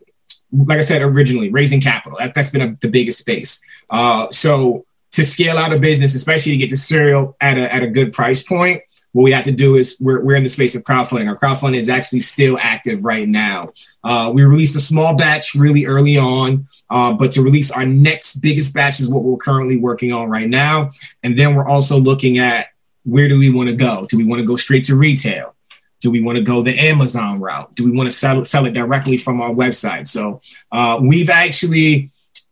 like 0.54 0.78
I 0.78 0.82
said 0.82 1.02
originally, 1.02 1.50
raising 1.50 1.80
capital. 1.80 2.18
That, 2.18 2.36
has 2.36 2.50
been 2.50 2.62
a, 2.62 2.74
the 2.80 2.88
biggest 2.88 3.18
space. 3.18 3.60
Uh, 3.90 4.28
so 4.30 4.84
to 5.12 5.24
scale 5.24 5.58
out 5.58 5.72
a 5.72 5.78
business, 5.78 6.14
especially 6.14 6.52
to 6.52 6.58
get 6.58 6.70
the 6.70 6.76
cereal 6.76 7.36
at 7.40 7.58
a, 7.58 7.72
at 7.72 7.82
a 7.82 7.86
good 7.86 8.12
price 8.12 8.42
point, 8.42 8.82
what 9.12 9.22
we 9.22 9.30
have 9.30 9.44
to 9.44 9.52
do 9.52 9.76
is 9.76 9.96
we're, 10.00 10.20
we're 10.20 10.34
in 10.34 10.42
the 10.42 10.48
space 10.48 10.74
of 10.74 10.82
crowdfunding. 10.82 11.28
Our 11.28 11.38
crowdfunding 11.38 11.78
is 11.78 11.88
actually 11.88 12.18
still 12.18 12.58
active 12.60 13.04
right 13.04 13.28
now. 13.28 13.72
Uh, 14.02 14.32
we 14.34 14.42
released 14.42 14.74
a 14.74 14.80
small 14.80 15.14
batch 15.14 15.54
really 15.54 15.86
early 15.86 16.18
on, 16.18 16.66
uh, 16.90 17.12
but 17.12 17.30
to 17.32 17.42
release 17.42 17.70
our 17.70 17.86
next 17.86 18.36
biggest 18.40 18.74
batch 18.74 18.98
is 18.98 19.08
what 19.08 19.22
we're 19.22 19.36
currently 19.36 19.76
working 19.76 20.12
on 20.12 20.28
right 20.28 20.48
now. 20.48 20.90
And 21.22 21.38
then 21.38 21.54
we're 21.54 21.68
also 21.68 21.96
looking 21.96 22.38
at 22.38 22.68
where 23.04 23.28
do 23.28 23.38
we 23.38 23.50
want 23.50 23.68
to 23.68 23.76
go? 23.76 24.04
Do 24.08 24.16
we 24.16 24.24
want 24.24 24.40
to 24.40 24.46
go 24.46 24.56
straight 24.56 24.84
to 24.84 24.96
retail? 24.96 25.53
Do 26.04 26.10
we 26.10 26.20
want 26.20 26.36
to 26.36 26.44
go 26.44 26.62
the 26.62 26.78
Amazon 26.78 27.40
route? 27.40 27.74
Do 27.74 27.82
we 27.82 27.92
want 27.92 28.10
to 28.10 28.14
sell, 28.14 28.44
sell 28.44 28.66
it 28.66 28.74
directly 28.74 29.16
from 29.16 29.40
our 29.40 29.48
website? 29.48 30.06
So 30.06 30.42
uh, 30.70 30.98
we've 31.00 31.30
actually 31.30 32.10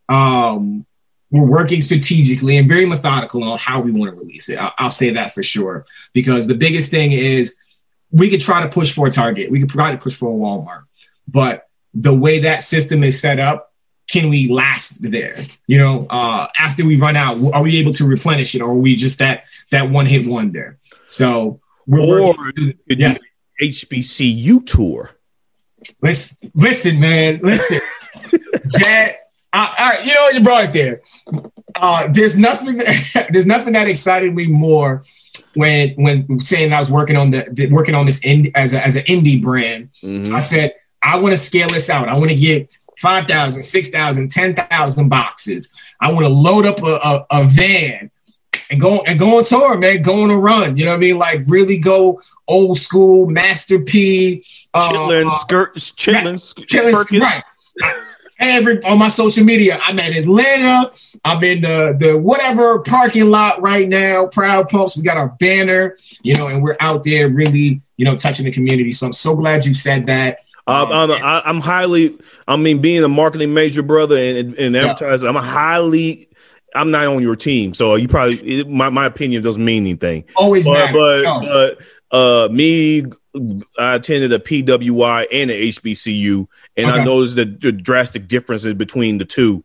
um, 0.08 0.86
we're 1.30 1.44
working 1.44 1.82
strategically 1.82 2.56
and 2.56 2.66
very 2.66 2.86
methodical 2.86 3.44
on 3.44 3.58
how 3.58 3.82
we 3.82 3.92
want 3.92 4.10
to 4.10 4.18
release 4.18 4.48
it. 4.48 4.56
I'll, 4.56 4.72
I'll, 4.78 4.90
say 4.90 5.10
that 5.10 5.34
for 5.34 5.42
sure. 5.42 5.84
Because 6.14 6.46
the 6.46 6.54
biggest 6.54 6.90
thing 6.90 7.12
is 7.12 7.54
we 8.10 8.30
could 8.30 8.40
try 8.40 8.62
to 8.62 8.68
push 8.70 8.94
for 8.94 9.06
a 9.06 9.10
Target, 9.10 9.50
we 9.50 9.60
could 9.60 9.68
try 9.68 9.92
to 9.92 9.98
push 9.98 10.16
for 10.16 10.30
a 10.30 10.32
Walmart, 10.32 10.84
but 11.28 11.68
the 11.92 12.14
way 12.14 12.40
that 12.40 12.62
system 12.62 13.04
is 13.04 13.20
set 13.20 13.38
up, 13.38 13.70
can 14.10 14.30
we 14.30 14.48
last 14.48 15.02
there? 15.02 15.36
You 15.66 15.76
know, 15.76 16.06
uh, 16.08 16.48
after 16.58 16.86
we 16.86 16.96
run 16.96 17.16
out, 17.16 17.36
are 17.52 17.62
we 17.62 17.76
able 17.76 17.92
to 17.92 18.06
replenish 18.06 18.54
it, 18.54 18.62
or 18.62 18.70
are 18.70 18.74
we 18.74 18.96
just 18.96 19.18
that 19.18 19.44
that 19.72 19.90
one 19.90 20.06
hit 20.06 20.26
wonder? 20.26 20.78
So 21.04 21.60
we're 21.86 22.00
or 22.00 22.34
working, 22.34 22.78
yes. 22.88 23.18
HBCU 23.60 24.66
tour. 24.66 25.10
Listen, 26.00 26.50
listen, 26.54 27.00
man, 27.00 27.40
listen. 27.42 27.80
that 28.72 29.16
uh, 29.52 29.74
all 29.78 29.90
right, 29.90 30.06
you 30.06 30.14
know 30.14 30.28
you 30.28 30.40
brought 30.40 30.64
it 30.64 30.72
there. 30.72 31.00
Uh, 31.74 32.06
there's 32.10 32.36
nothing. 32.36 32.78
there's 33.30 33.46
nothing 33.46 33.72
that 33.74 33.88
excited 33.88 34.34
me 34.34 34.46
more 34.46 35.04
when 35.54 35.90
when 35.96 36.40
saying 36.40 36.72
I 36.72 36.78
was 36.78 36.90
working 36.90 37.16
on 37.16 37.30
the, 37.30 37.48
the 37.50 37.70
working 37.70 37.94
on 37.94 38.06
this 38.06 38.20
as 38.54 38.72
a, 38.72 38.84
as 38.84 38.96
an 38.96 39.04
indie 39.04 39.42
brand. 39.42 39.90
Mm-hmm. 40.02 40.34
I 40.34 40.40
said 40.40 40.74
I 41.02 41.18
want 41.18 41.32
to 41.32 41.36
scale 41.36 41.68
this 41.68 41.90
out. 41.90 42.08
I 42.08 42.14
want 42.14 42.30
to 42.30 42.36
get 42.36 42.70
5,000, 42.98 43.62
6,000, 43.64 44.30
10,000 44.30 45.08
boxes. 45.08 45.72
I 46.00 46.12
want 46.12 46.24
to 46.24 46.28
load 46.28 46.66
up 46.66 46.82
a, 46.82 46.94
a, 46.94 47.26
a, 47.30 47.44
van 47.48 48.11
and 48.72 48.80
go 48.80 49.00
and 49.02 49.18
go 49.18 49.38
on 49.38 49.44
tour, 49.44 49.78
man. 49.78 50.02
Go 50.02 50.24
on 50.24 50.30
a 50.30 50.36
run. 50.36 50.76
You 50.76 50.86
know 50.86 50.90
what 50.90 50.96
I 50.96 51.00
mean? 51.00 51.18
Like 51.18 51.44
really 51.46 51.78
go 51.78 52.20
old 52.48 52.78
school, 52.78 53.26
Master 53.26 53.78
P, 53.78 54.44
uh, 54.74 54.88
chitlin, 54.88 55.26
uh, 55.26 55.30
skirt, 55.30 55.76
chitlin, 55.76 56.34
chitlin, 56.66 57.20
right 57.20 57.44
every 58.42 58.82
on 58.84 58.98
my 58.98 59.08
social 59.08 59.44
media. 59.44 59.78
I'm 59.82 59.98
at 59.98 60.14
Atlanta. 60.14 60.92
I'm 61.24 61.42
in 61.44 61.62
the 61.62 61.96
the 61.98 62.18
whatever 62.18 62.80
parking 62.80 63.30
lot 63.30 63.62
right 63.62 63.88
now. 63.88 64.26
Proud 64.26 64.68
Puffs. 64.68 64.96
We 64.96 65.02
got 65.02 65.16
our 65.16 65.28
banner, 65.28 65.96
you 66.22 66.34
know, 66.34 66.48
and 66.48 66.62
we're 66.62 66.76
out 66.80 67.04
there 67.04 67.28
really, 67.28 67.80
you 67.96 68.04
know, 68.04 68.16
touching 68.16 68.44
the 68.44 68.52
community. 68.52 68.92
So 68.92 69.06
I'm 69.06 69.12
so 69.12 69.36
glad 69.36 69.64
you 69.64 69.74
said 69.74 70.06
that. 70.06 70.38
I'm, 70.64 71.10
I'm, 71.44 71.60
highly. 71.60 72.16
I 72.46 72.56
mean, 72.56 72.80
being 72.80 73.02
a 73.02 73.08
marketing 73.08 73.52
major, 73.52 73.82
brother, 73.82 74.16
and, 74.16 74.54
and 74.54 74.76
advertiser, 74.76 75.24
yeah. 75.24 75.30
I'm 75.30 75.36
highly. 75.36 76.28
I'm 76.74 76.90
not 76.90 77.06
on 77.06 77.22
your 77.22 77.36
team, 77.36 77.74
so 77.74 77.96
you 77.96 78.08
probably 78.08 78.64
my, 78.64 78.90
my 78.90 79.06
opinion 79.06 79.42
doesn't 79.42 79.64
mean 79.64 79.82
anything. 79.84 80.24
Always, 80.36 80.64
but 80.64 80.92
but, 80.92 81.22
no. 81.22 81.40
but 81.40 82.16
uh, 82.16 82.48
me 82.52 83.04
I 83.78 83.94
attended 83.94 84.32
a 84.32 84.38
PWI 84.38 85.26
and 85.32 85.50
an 85.50 85.56
HBCU, 85.56 86.46
and 86.76 86.90
okay. 86.90 87.00
I 87.00 87.04
noticed 87.04 87.36
the, 87.36 87.46
the, 87.46 87.72
drastic 87.72 88.28
differences 88.28 88.74
between 88.74 89.18
the 89.18 89.24
2 89.24 89.64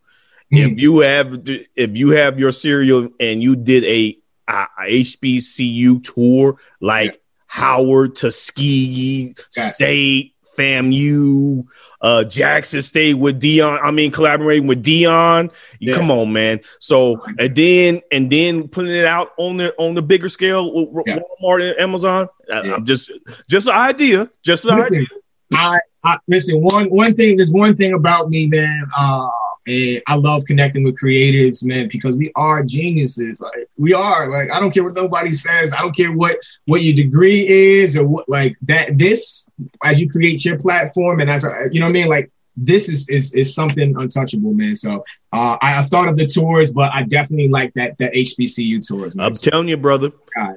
mm 0.53 0.71
If 0.71 0.79
you 0.79 0.99
have 0.99 1.41
if 1.75 1.97
you 1.97 2.09
have 2.11 2.39
your 2.39 2.51
cereal 2.51 3.09
and 3.19 3.43
you 3.43 3.55
did 3.55 3.83
a, 3.83 4.17
a 4.47 4.67
HBCU 4.79 6.03
tour 6.03 6.57
like 6.79 7.13
yeah. 7.13 7.19
Howard, 7.47 8.15
Tuskegee 8.15 9.35
State, 9.51 10.35
FAMU, 10.57 11.65
uh, 12.01 12.23
Jackson 12.23 12.81
State 12.81 13.13
with 13.13 13.41
Deion. 13.41 13.79
I 13.81 13.91
mean, 13.91 14.11
collaborating 14.11 14.67
with 14.67 14.83
Deion. 14.83 15.51
Yeah. 15.79 15.93
Come 15.93 16.11
on, 16.11 16.33
man. 16.33 16.59
So 16.79 17.21
and 17.37 17.55
then 17.55 18.01
and 18.11 18.29
then 18.29 18.67
putting 18.67 18.91
it 18.91 19.05
out 19.05 19.31
on 19.37 19.57
the 19.57 19.73
on 19.77 19.95
the 19.95 20.01
bigger 20.01 20.29
scale, 20.29 20.65
yeah. 21.05 21.19
Walmart 21.41 21.69
and 21.69 21.79
Amazon. 21.79 22.27
Yeah. 22.47 22.75
I'm 22.75 22.85
just 22.85 23.11
just 23.49 23.67
an 23.67 23.75
idea. 23.75 24.29
Just 24.43 24.65
an 24.65 24.77
listen, 24.77 24.95
idea. 24.97 25.07
I, 25.53 25.79
I 26.03 26.17
listen. 26.27 26.61
One 26.61 26.87
one 26.87 27.15
thing. 27.15 27.37
There's 27.37 27.51
one 27.51 27.75
thing 27.75 27.93
about 27.93 28.29
me, 28.29 28.47
man. 28.47 28.87
Uh, 28.97 29.29
and 29.67 30.01
I 30.07 30.15
love 30.15 30.45
connecting 30.45 30.83
with 30.83 30.97
creatives, 30.97 31.63
man, 31.63 31.89
because 31.91 32.15
we 32.15 32.31
are 32.35 32.63
geniuses. 32.63 33.41
Like 33.41 33.67
we 33.77 33.93
are. 33.93 34.29
Like 34.29 34.51
I 34.51 34.59
don't 34.59 34.71
care 34.71 34.83
what 34.83 34.95
nobody 34.95 35.33
says. 35.33 35.73
I 35.73 35.81
don't 35.81 35.95
care 35.95 36.11
what 36.11 36.37
what 36.65 36.81
your 36.81 36.95
degree 36.95 37.47
is 37.47 37.97
or 37.97 38.07
what 38.07 38.27
like 38.29 38.55
that. 38.63 38.97
This 38.97 39.47
as 39.83 39.99
you 39.99 40.09
create 40.09 40.43
your 40.45 40.57
platform 40.57 41.19
and 41.19 41.29
as 41.29 41.43
a, 41.43 41.67
you 41.71 41.79
know 41.79 41.85
what 41.85 41.91
I 41.91 41.93
mean, 41.93 42.07
like 42.07 42.31
this 42.55 42.87
is 42.87 43.07
is 43.09 43.33
is 43.33 43.53
something 43.53 43.95
untouchable, 43.97 44.53
man. 44.53 44.73
So 44.73 45.03
uh, 45.33 45.57
I, 45.61 45.69
have 45.69 45.89
thought 45.89 46.07
of 46.07 46.17
the 46.17 46.25
tours, 46.25 46.71
but 46.71 46.91
I 46.93 47.03
definitely 47.03 47.49
like 47.49 47.73
that 47.73 47.97
that 47.99 48.13
HBCU 48.13 48.85
tours. 48.87 49.15
Man. 49.15 49.25
I'm 49.25 49.33
so, 49.33 49.51
telling 49.51 49.67
you, 49.67 49.77
brother. 49.77 50.11
God, 50.35 50.55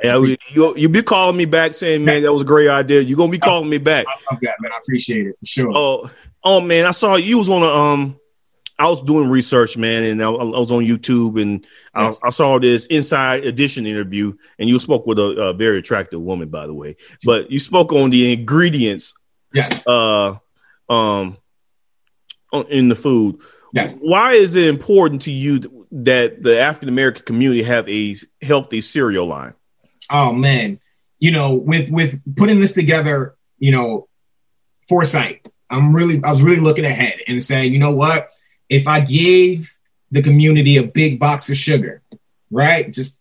you 0.53 0.77
you 0.77 0.88
be 0.88 1.03
calling 1.03 1.37
me 1.37 1.44
back 1.44 1.75
saying, 1.75 2.05
man, 2.05 2.23
that 2.23 2.33
was 2.33 2.42
a 2.42 2.46
great 2.46 2.68
idea. 2.68 3.01
You're 3.01 3.18
gonna 3.18 3.33
be 3.33 3.38
calling 3.38 3.68
me 3.68 3.79
back. 3.79 4.07
I 4.09 4.33
love 4.33 4.40
that, 4.42 4.55
man. 4.61 4.73
I 4.73 4.79
appreciate 4.79 5.27
it 5.27 5.37
for 5.40 5.46
sure. 5.46 5.73
Oh, 5.75 6.11
oh 6.44 6.61
man, 6.61 6.87
I 6.87 6.92
saw 6.92 7.16
you 7.16 7.38
was 7.38 7.51
on 7.51 7.62
a 7.62 7.66
um. 7.66 8.19
I 8.81 8.88
was 8.88 9.03
doing 9.03 9.29
research, 9.29 9.77
man, 9.77 10.05
and 10.05 10.23
I, 10.23 10.31
I 10.31 10.59
was 10.59 10.73
on 10.73 10.87
YouTube, 10.87 11.40
and 11.40 11.66
yes. 11.95 12.19
I, 12.25 12.29
I, 12.29 12.31
saw 12.31 12.59
this 12.59 12.87
Inside 12.87 13.45
Edition 13.45 13.87
interview, 13.87 14.33
and 14.59 14.71
you 14.71 14.81
spoke 14.81 15.07
with 15.07 15.19
a, 15.19 15.23
a, 15.23 15.53
very 15.53 15.79
attractive 15.79 16.23
woman, 16.23 16.49
by 16.49 16.66
the 16.66 16.73
way. 16.73 16.97
But 17.23 17.51
you 17.51 17.59
spoke 17.59 17.93
on 17.93 18.09
the 18.09 18.33
ingredients, 18.33 19.12
yes, 19.53 19.87
uh, 19.87 20.37
um, 20.88 21.37
in 22.71 22.88
the 22.88 22.95
food. 22.95 23.43
Yes. 23.75 23.95
Why 24.01 24.33
is 24.33 24.55
it 24.55 24.64
important 24.64 25.23
to 25.23 25.31
you 25.31 25.87
that 25.93 26.43
the 26.43 26.59
African 26.59 26.88
American 26.88 27.27
community 27.27 27.62
have 27.62 27.87
a 27.87 28.16
healthy 28.40 28.81
cereal 28.81 29.27
line? 29.27 29.53
Oh 30.11 30.33
man, 30.33 30.81
you 31.19 31.33
know, 31.33 31.53
with 31.53 31.90
with 31.90 32.19
putting 32.35 32.61
this 32.61 32.73
together, 32.73 33.37
you 33.59 33.73
know, 33.73 34.09
foresight. 34.88 35.47
I'm 35.69 35.95
really, 35.95 36.21
I 36.25 36.33
was 36.33 36.43
really 36.43 36.61
looking 36.61 36.85
ahead 36.85 37.19
and 37.29 37.45
saying, 37.45 37.73
you 37.73 37.79
know 37.79 37.93
what? 37.93 38.31
If 38.70 38.87
I 38.87 39.00
gave 39.00 39.70
the 40.11 40.22
community 40.22 40.78
a 40.78 40.83
big 40.83 41.18
box 41.18 41.50
of 41.50 41.56
sugar, 41.56 42.02
right? 42.50 42.90
Just 42.90 43.18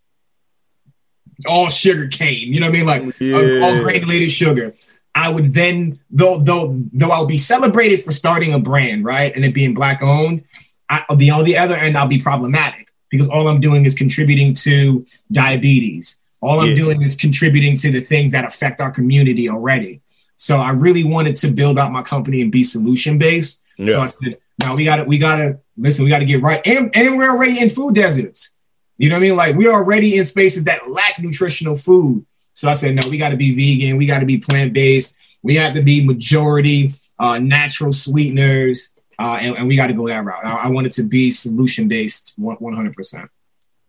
all 1.48 1.70
sugar 1.70 2.08
cane, 2.08 2.54
you 2.54 2.60
know 2.60 2.68
what 2.68 2.76
I 2.76 2.78
mean? 2.78 2.86
Like 2.86 3.20
yeah. 3.20 3.66
all 3.66 3.82
granulated 3.82 4.32
sugar. 4.32 4.74
I 5.16 5.30
would 5.30 5.54
then, 5.54 6.00
though, 6.10 6.40
though, 6.40 6.82
though 6.94 7.10
I'll 7.10 7.26
be 7.26 7.38
celebrated 7.38 8.06
for 8.06 8.12
starting 8.12 8.54
a 8.54 8.60
brand, 8.60 9.04
right, 9.04 9.36
and 9.36 9.44
it 9.44 9.54
being 9.54 9.74
black 9.74 10.02
owned. 10.02 10.44
I, 10.88 11.04
the 11.16 11.32
on 11.32 11.44
the 11.44 11.58
other 11.58 11.76
end, 11.76 11.98
I'll 11.98 12.08
be 12.08 12.22
problematic 12.22 12.88
because 13.10 13.28
all 13.28 13.48
I'm 13.48 13.60
doing 13.60 13.86
is 13.86 13.94
contributing 13.94 14.54
to 14.56 15.06
diabetes. 15.32 16.20
All 16.42 16.62
I'm 16.62 16.70
yeah. 16.70 16.76
doing 16.76 17.02
is 17.02 17.16
contributing 17.16 17.76
to 17.78 17.92
the 17.92 18.00
things 18.00 18.32
that 18.32 18.46
affect 18.46 18.80
our 18.80 18.92
community 18.92 19.50
already. 19.50 20.02
So 20.36 20.58
I 20.58 20.70
really 20.72 21.04
wanted 21.04 21.36
to 21.38 21.52
build 21.52 21.78
out 21.78 21.92
my 21.92 22.02
company 22.02 22.42
and 22.42 22.52
be 22.52 22.64
solution 22.64 23.18
based. 23.18 23.62
Yeah. 23.78 23.88
So 23.88 24.00
I 24.00 24.06
said, 24.06 24.38
now 24.60 24.76
we 24.76 24.84
got 24.84 24.98
to, 24.98 25.04
we 25.04 25.18
got 25.18 25.38
to 25.38 25.60
listen, 25.78 26.04
we 26.04 26.12
got 26.12 26.20
to 26.20 26.26
get 26.26 26.42
right. 26.42 26.66
And, 26.66 26.96
and 26.96 27.18
we're 27.18 27.30
already 27.30 27.60
in 27.60 27.70
food 27.70 27.96
deserts. 27.96 28.52
You 28.98 29.10
know 29.10 29.16
what 29.16 29.20
I 29.20 29.30
mean? 29.30 29.36
Like 29.36 29.56
we're 29.56 29.72
already 29.72 30.18
in 30.18 30.26
spaces 30.26 30.66
that 30.66 30.90
lack 30.90 31.20
nutritional 31.20 31.76
food. 31.76 32.26
So 32.54 32.68
I 32.68 32.74
said, 32.74 32.96
no, 32.96 33.08
we 33.08 33.18
got 33.18 33.30
to 33.30 33.38
be 33.38 33.56
vegan. 33.56 33.98
We 33.98 34.06
got 34.06 34.20
to 34.20 34.26
be 34.26 34.38
plant 34.38 34.74
based. 34.74 35.16
We 35.42 35.56
have 35.56 35.74
to 35.76 35.82
be 35.82 36.04
majority 36.04 36.96
uh, 37.20 37.38
natural 37.38 37.94
sweeteners. 37.94 38.90
Uh, 39.18 39.38
and, 39.42 39.58
and, 39.58 39.68
we 39.68 39.76
got 39.76 39.88
to 39.88 39.94
go 39.94 40.08
that 40.08 40.24
route. 40.24 40.46
I, 40.46 40.56
I 40.56 40.68
want 40.70 40.88
it 40.88 40.94
to 40.94 41.04
be 41.04 41.30
solution 41.30 41.90
based 41.90 42.36
100%. 42.40 43.28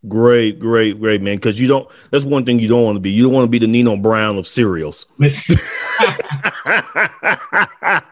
Great, 0.09 0.59
great, 0.59 0.99
great, 0.99 1.23
man. 1.23 1.37
Because 1.37 1.61
you 1.61 1.69
don't, 1.69 1.89
that's 2.11 2.25
one 2.25 2.45
thing 2.45 2.59
you 2.59 2.67
don't 2.67 2.83
want 2.83 2.97
to 2.97 3.01
be. 3.01 3.11
You 3.11 3.25
don't 3.25 3.33
want 3.33 3.45
to 3.45 3.51
be 3.51 3.59
the 3.59 3.69
Nino 3.69 3.97
Brown 3.97 4.39
of 4.39 4.49
cereals. 4.49 5.07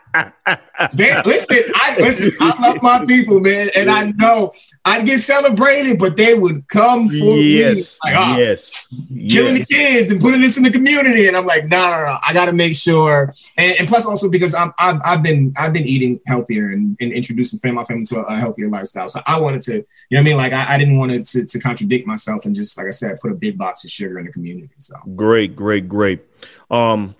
Listen. 0.95 1.23
listen, 1.25 1.73
I 1.75 1.97
listen, 1.99 2.33
I 2.41 2.69
love 2.69 2.83
my 2.83 3.05
people, 3.05 3.41
man. 3.41 3.71
And 3.75 3.91
I 3.91 4.13
know 4.13 4.53
I'd 4.85 5.07
get 5.07 5.19
celebrated, 5.19 5.99
but 5.99 6.17
they 6.17 6.35
would 6.35 6.67
come 6.69 7.09
for 7.09 7.15
yes, 7.15 7.99
me. 8.03 8.13
Like, 8.13 8.27
oh, 8.27 8.39
yes, 8.39 8.89
killing 9.29 9.57
yes. 9.57 9.69
the 9.69 9.75
kids 9.75 10.11
and 10.11 10.21
putting 10.21 10.41
this 10.41 10.57
in 10.57 10.63
the 10.63 10.71
community. 10.71 11.29
And 11.29 11.37
I'm 11.37 11.47
like, 11.47 11.67
no, 11.67 11.91
no, 11.91 12.07
no. 12.07 12.19
I 12.27 12.33
got 12.33 12.47
to 12.47 12.53
make 12.53 12.75
sure. 12.75 13.35
And, 13.57 13.77
and, 13.79 13.89
plus, 13.89 14.07
also 14.07 14.31
because 14.31 14.55
I'm, 14.55 14.73
I've, 14.79 15.01
I've 15.05 15.23
been, 15.23 15.53
I've 15.57 15.73
been 15.73 15.85
eating 15.85 16.21
healthier 16.27 16.71
and, 16.71 16.97
and 17.01 17.13
introducing 17.13 17.61
my 17.75 17.85
family 17.85 18.05
to 18.07 18.21
a, 18.21 18.23
a, 18.23 18.37
healthier 18.37 18.69
lifestyle. 18.69 19.09
So 19.09 19.21
I 19.27 19.39
wanted 19.41 19.63
to, 19.63 19.75
you 19.75 19.83
know 20.13 20.19
what 20.19 20.21
I 20.21 20.23
mean? 20.23 20.37
Like, 20.37 20.53
I, 20.53 20.75
I 20.75 20.79
didn't 20.79 20.99
want 20.99 21.27
to, 21.27 21.45
to 21.45 21.59
contradict 21.59 22.07
myself 22.07 22.47
and 22.47 22.55
just, 22.55 22.79
like 22.79 22.87
I 22.87 22.91
said, 22.91 23.21
put 23.21 23.33
a 23.33 23.35
big 23.35 23.59
box 23.59 23.85
of 23.85 23.91
sugar 23.91 24.19
in 24.19 24.27
the 24.27 24.33
community. 24.33 24.71
So 24.79 24.95
great, 25.17 25.55
great, 25.55 25.89
great. 25.89 26.21
Um, 26.71 27.15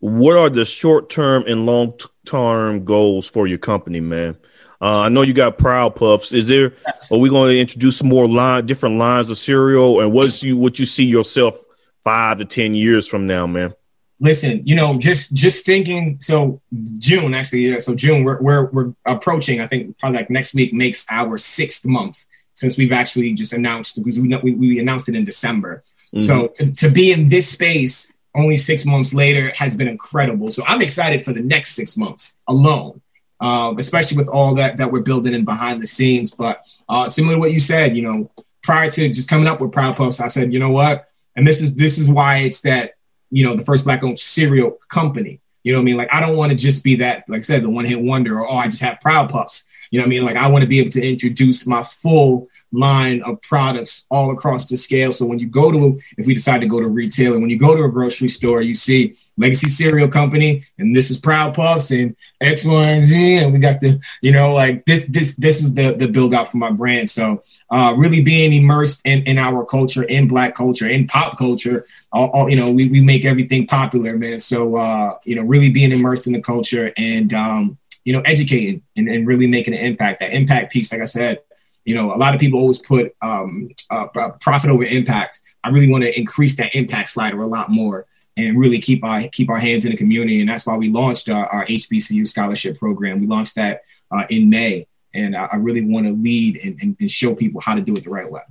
what 0.00 0.36
are 0.36 0.50
the 0.50 0.64
short 0.64 1.10
term 1.10 1.44
and 1.46 1.66
long 1.66 1.98
term 2.26 2.84
goals 2.84 3.28
for 3.28 3.46
your 3.46 3.58
company, 3.58 4.00
man? 4.00 4.36
Uh, 4.82 5.00
I 5.00 5.08
know 5.10 5.20
you 5.22 5.34
got 5.34 5.58
Proud 5.58 5.94
Puffs. 5.94 6.32
Is 6.32 6.48
there? 6.48 6.72
Yes. 6.86 7.12
Are 7.12 7.18
we 7.18 7.28
going 7.28 7.52
to 7.52 7.60
introduce 7.60 8.02
more 8.02 8.26
line, 8.26 8.64
different 8.64 8.96
lines 8.96 9.28
of 9.28 9.36
cereal? 9.36 10.00
And 10.00 10.10
what's 10.10 10.42
you 10.42 10.56
what 10.56 10.78
you 10.78 10.86
see 10.86 11.04
yourself 11.04 11.60
five 12.02 12.38
to 12.38 12.46
ten 12.46 12.74
years 12.74 13.06
from 13.06 13.26
now, 13.26 13.46
man? 13.46 13.74
Listen, 14.20 14.62
you 14.66 14.74
know, 14.74 14.98
just 14.98 15.34
just 15.34 15.66
thinking. 15.66 16.16
So 16.20 16.62
June, 16.98 17.34
actually, 17.34 17.68
yeah. 17.68 17.78
So 17.78 17.94
June, 17.94 18.24
we're 18.24 18.40
we're 18.40 18.70
we're 18.70 18.94
approaching. 19.04 19.60
I 19.60 19.66
think 19.66 19.98
probably 19.98 20.18
like 20.18 20.30
next 20.30 20.54
week 20.54 20.72
makes 20.72 21.04
our 21.10 21.36
sixth 21.36 21.84
month 21.84 22.24
since 22.54 22.78
we've 22.78 22.92
actually 22.92 23.34
just 23.34 23.52
announced 23.52 23.96
because 23.96 24.18
we 24.18 24.34
we, 24.42 24.54
we 24.54 24.78
announced 24.78 25.10
it 25.10 25.14
in 25.14 25.26
December. 25.26 25.84
Mm-hmm. 26.14 26.24
So 26.24 26.48
to, 26.54 26.72
to 26.72 26.90
be 26.90 27.12
in 27.12 27.28
this 27.28 27.50
space 27.50 28.10
only 28.36 28.56
six 28.56 28.86
months 28.86 29.12
later 29.12 29.52
has 29.56 29.74
been 29.74 29.88
incredible. 29.88 30.50
So 30.50 30.62
I'm 30.66 30.82
excited 30.82 31.24
for 31.24 31.32
the 31.32 31.42
next 31.42 31.74
six 31.74 31.96
months 31.96 32.36
alone 32.46 33.00
um, 33.40 33.78
especially 33.78 34.18
with 34.18 34.28
all 34.28 34.54
that 34.56 34.76
that 34.76 34.92
we're 34.92 35.00
building 35.00 35.34
in 35.34 35.44
behind 35.44 35.80
the 35.80 35.86
scenes. 35.86 36.30
But 36.30 36.66
uh, 36.88 37.08
similar 37.08 37.34
to 37.34 37.40
what 37.40 37.52
you 37.52 37.58
said, 37.58 37.96
you 37.96 38.02
know, 38.02 38.30
prior 38.62 38.90
to 38.90 39.08
just 39.08 39.28
coming 39.28 39.46
up 39.46 39.60
with 39.60 39.72
Proud 39.72 39.96
Puffs, 39.96 40.20
I 40.20 40.28
said, 40.28 40.52
you 40.52 40.58
know 40.58 40.70
what, 40.70 41.08
and 41.36 41.46
this 41.46 41.60
is 41.60 41.74
this 41.74 41.98
is 41.98 42.08
why 42.08 42.38
it's 42.38 42.60
that 42.62 42.94
you 43.30 43.44
know 43.44 43.56
the 43.56 43.64
first 43.64 43.84
black-owned 43.84 44.18
cereal 44.18 44.78
company. 44.88 45.40
You 45.62 45.72
know 45.72 45.78
what 45.78 45.82
I 45.82 45.86
mean? 45.86 45.96
Like 45.96 46.14
I 46.14 46.20
don't 46.20 46.36
want 46.36 46.50
to 46.50 46.56
just 46.56 46.84
be 46.84 46.96
that, 46.96 47.28
like 47.28 47.38
I 47.38 47.42
said, 47.42 47.62
the 47.62 47.70
one-hit 47.70 48.00
wonder, 48.00 48.40
or 48.40 48.50
oh, 48.50 48.56
I 48.56 48.66
just 48.66 48.82
have 48.82 49.00
Proud 49.00 49.30
Puffs. 49.30 49.64
You 49.90 49.98
know 49.98 50.04
what 50.04 50.08
I 50.08 50.10
mean? 50.10 50.24
Like 50.24 50.36
I 50.36 50.48
want 50.48 50.62
to 50.62 50.68
be 50.68 50.78
able 50.78 50.90
to 50.90 51.06
introduce 51.06 51.66
my 51.66 51.82
full 51.82 52.48
line 52.72 53.22
of 53.22 53.40
products 53.42 54.06
all 54.10 54.30
across 54.30 54.68
the 54.68 54.76
scale. 54.76 55.12
So 55.12 55.26
when 55.26 55.38
you 55.38 55.46
go 55.46 55.72
to, 55.72 56.00
if 56.16 56.26
we 56.26 56.34
decide 56.34 56.60
to 56.60 56.66
go 56.66 56.80
to 56.80 56.86
retail, 56.86 57.32
and 57.32 57.42
when 57.42 57.50
you 57.50 57.58
go 57.58 57.74
to 57.74 57.82
a 57.84 57.90
grocery 57.90 58.28
store, 58.28 58.62
you 58.62 58.74
see 58.74 59.14
Legacy 59.36 59.68
Cereal 59.68 60.08
Company, 60.08 60.64
and 60.78 60.94
this 60.94 61.10
is 61.10 61.18
Proud 61.18 61.54
Puffs 61.54 61.90
and 61.90 62.14
X, 62.40 62.64
Y, 62.64 62.84
and 62.84 63.02
Z, 63.02 63.36
and 63.38 63.52
we 63.52 63.58
got 63.58 63.80
the, 63.80 64.00
you 64.22 64.32
know, 64.32 64.52
like 64.52 64.84
this, 64.84 65.06
this, 65.06 65.36
this 65.36 65.62
is 65.62 65.74
the 65.74 65.94
the 65.94 66.08
build 66.08 66.34
out 66.34 66.50
for 66.50 66.58
my 66.58 66.70
brand. 66.70 67.08
So 67.10 67.40
uh, 67.70 67.94
really 67.96 68.22
being 68.22 68.52
immersed 68.52 69.00
in 69.04 69.22
in 69.24 69.38
our 69.38 69.64
culture, 69.64 70.02
in 70.02 70.28
Black 70.28 70.54
culture, 70.54 70.88
in 70.88 71.06
pop 71.06 71.38
culture, 71.38 71.84
all, 72.12 72.30
all, 72.30 72.50
you 72.50 72.56
know, 72.56 72.70
we 72.70 72.88
we 72.88 73.00
make 73.00 73.24
everything 73.24 73.66
popular, 73.66 74.16
man. 74.16 74.40
So 74.40 74.76
uh, 74.76 75.18
you 75.24 75.34
know, 75.36 75.42
really 75.42 75.70
being 75.70 75.92
immersed 75.92 76.26
in 76.26 76.32
the 76.34 76.42
culture 76.42 76.92
and 76.96 77.32
um, 77.32 77.78
you 78.04 78.12
know, 78.12 78.20
educating 78.22 78.82
and, 78.96 79.08
and 79.08 79.26
really 79.26 79.46
making 79.46 79.74
an 79.74 79.80
impact. 79.80 80.20
That 80.20 80.32
impact 80.32 80.72
piece, 80.72 80.92
like 80.92 81.02
I 81.02 81.06
said, 81.06 81.40
you 81.84 81.94
know, 81.94 82.12
a 82.12 82.16
lot 82.16 82.34
of 82.34 82.40
people 82.40 82.60
always 82.60 82.78
put 82.78 83.14
um, 83.22 83.70
uh, 83.90 84.06
profit 84.40 84.70
over 84.70 84.84
impact. 84.84 85.40
I 85.64 85.70
really 85.70 85.90
want 85.90 86.04
to 86.04 86.18
increase 86.18 86.56
that 86.56 86.74
impact 86.74 87.10
slider 87.10 87.40
a 87.40 87.46
lot 87.46 87.70
more 87.70 88.06
and 88.36 88.58
really 88.58 88.78
keep 88.78 89.04
our 89.04 89.22
keep 89.28 89.50
our 89.50 89.58
hands 89.58 89.84
in 89.84 89.90
the 89.90 89.96
community. 89.96 90.40
And 90.40 90.48
that's 90.48 90.66
why 90.66 90.76
we 90.76 90.88
launched 90.88 91.28
our, 91.28 91.46
our 91.46 91.66
HBCU 91.66 92.26
scholarship 92.26 92.78
program. 92.78 93.20
We 93.20 93.26
launched 93.26 93.54
that 93.56 93.82
uh, 94.10 94.24
in 94.30 94.48
May, 94.48 94.86
and 95.14 95.36
I, 95.36 95.48
I 95.52 95.56
really 95.56 95.84
want 95.84 96.06
to 96.06 96.12
lead 96.12 96.60
and, 96.62 96.78
and, 96.80 96.96
and, 97.00 97.10
show 97.10 97.34
people 97.34 97.60
how 97.60 97.74
to 97.74 97.80
do 97.80 97.94
it 97.96 98.04
the 98.04 98.10
right 98.10 98.30
way. 98.30 98.42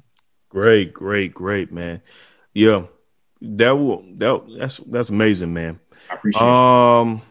Great, 0.49 0.93
great, 0.93 1.33
great, 1.33 1.71
man. 1.71 2.01
Yeah, 2.53 2.83
that 3.41 3.71
will 3.71 4.03
that 4.15 4.41
that's 4.57 4.77
that's 4.77 5.09
amazing, 5.09 5.53
man. 5.53 5.79
I 6.09 6.15
appreciate. 6.15 6.41
Um, 6.41 7.15
it. 7.15 7.28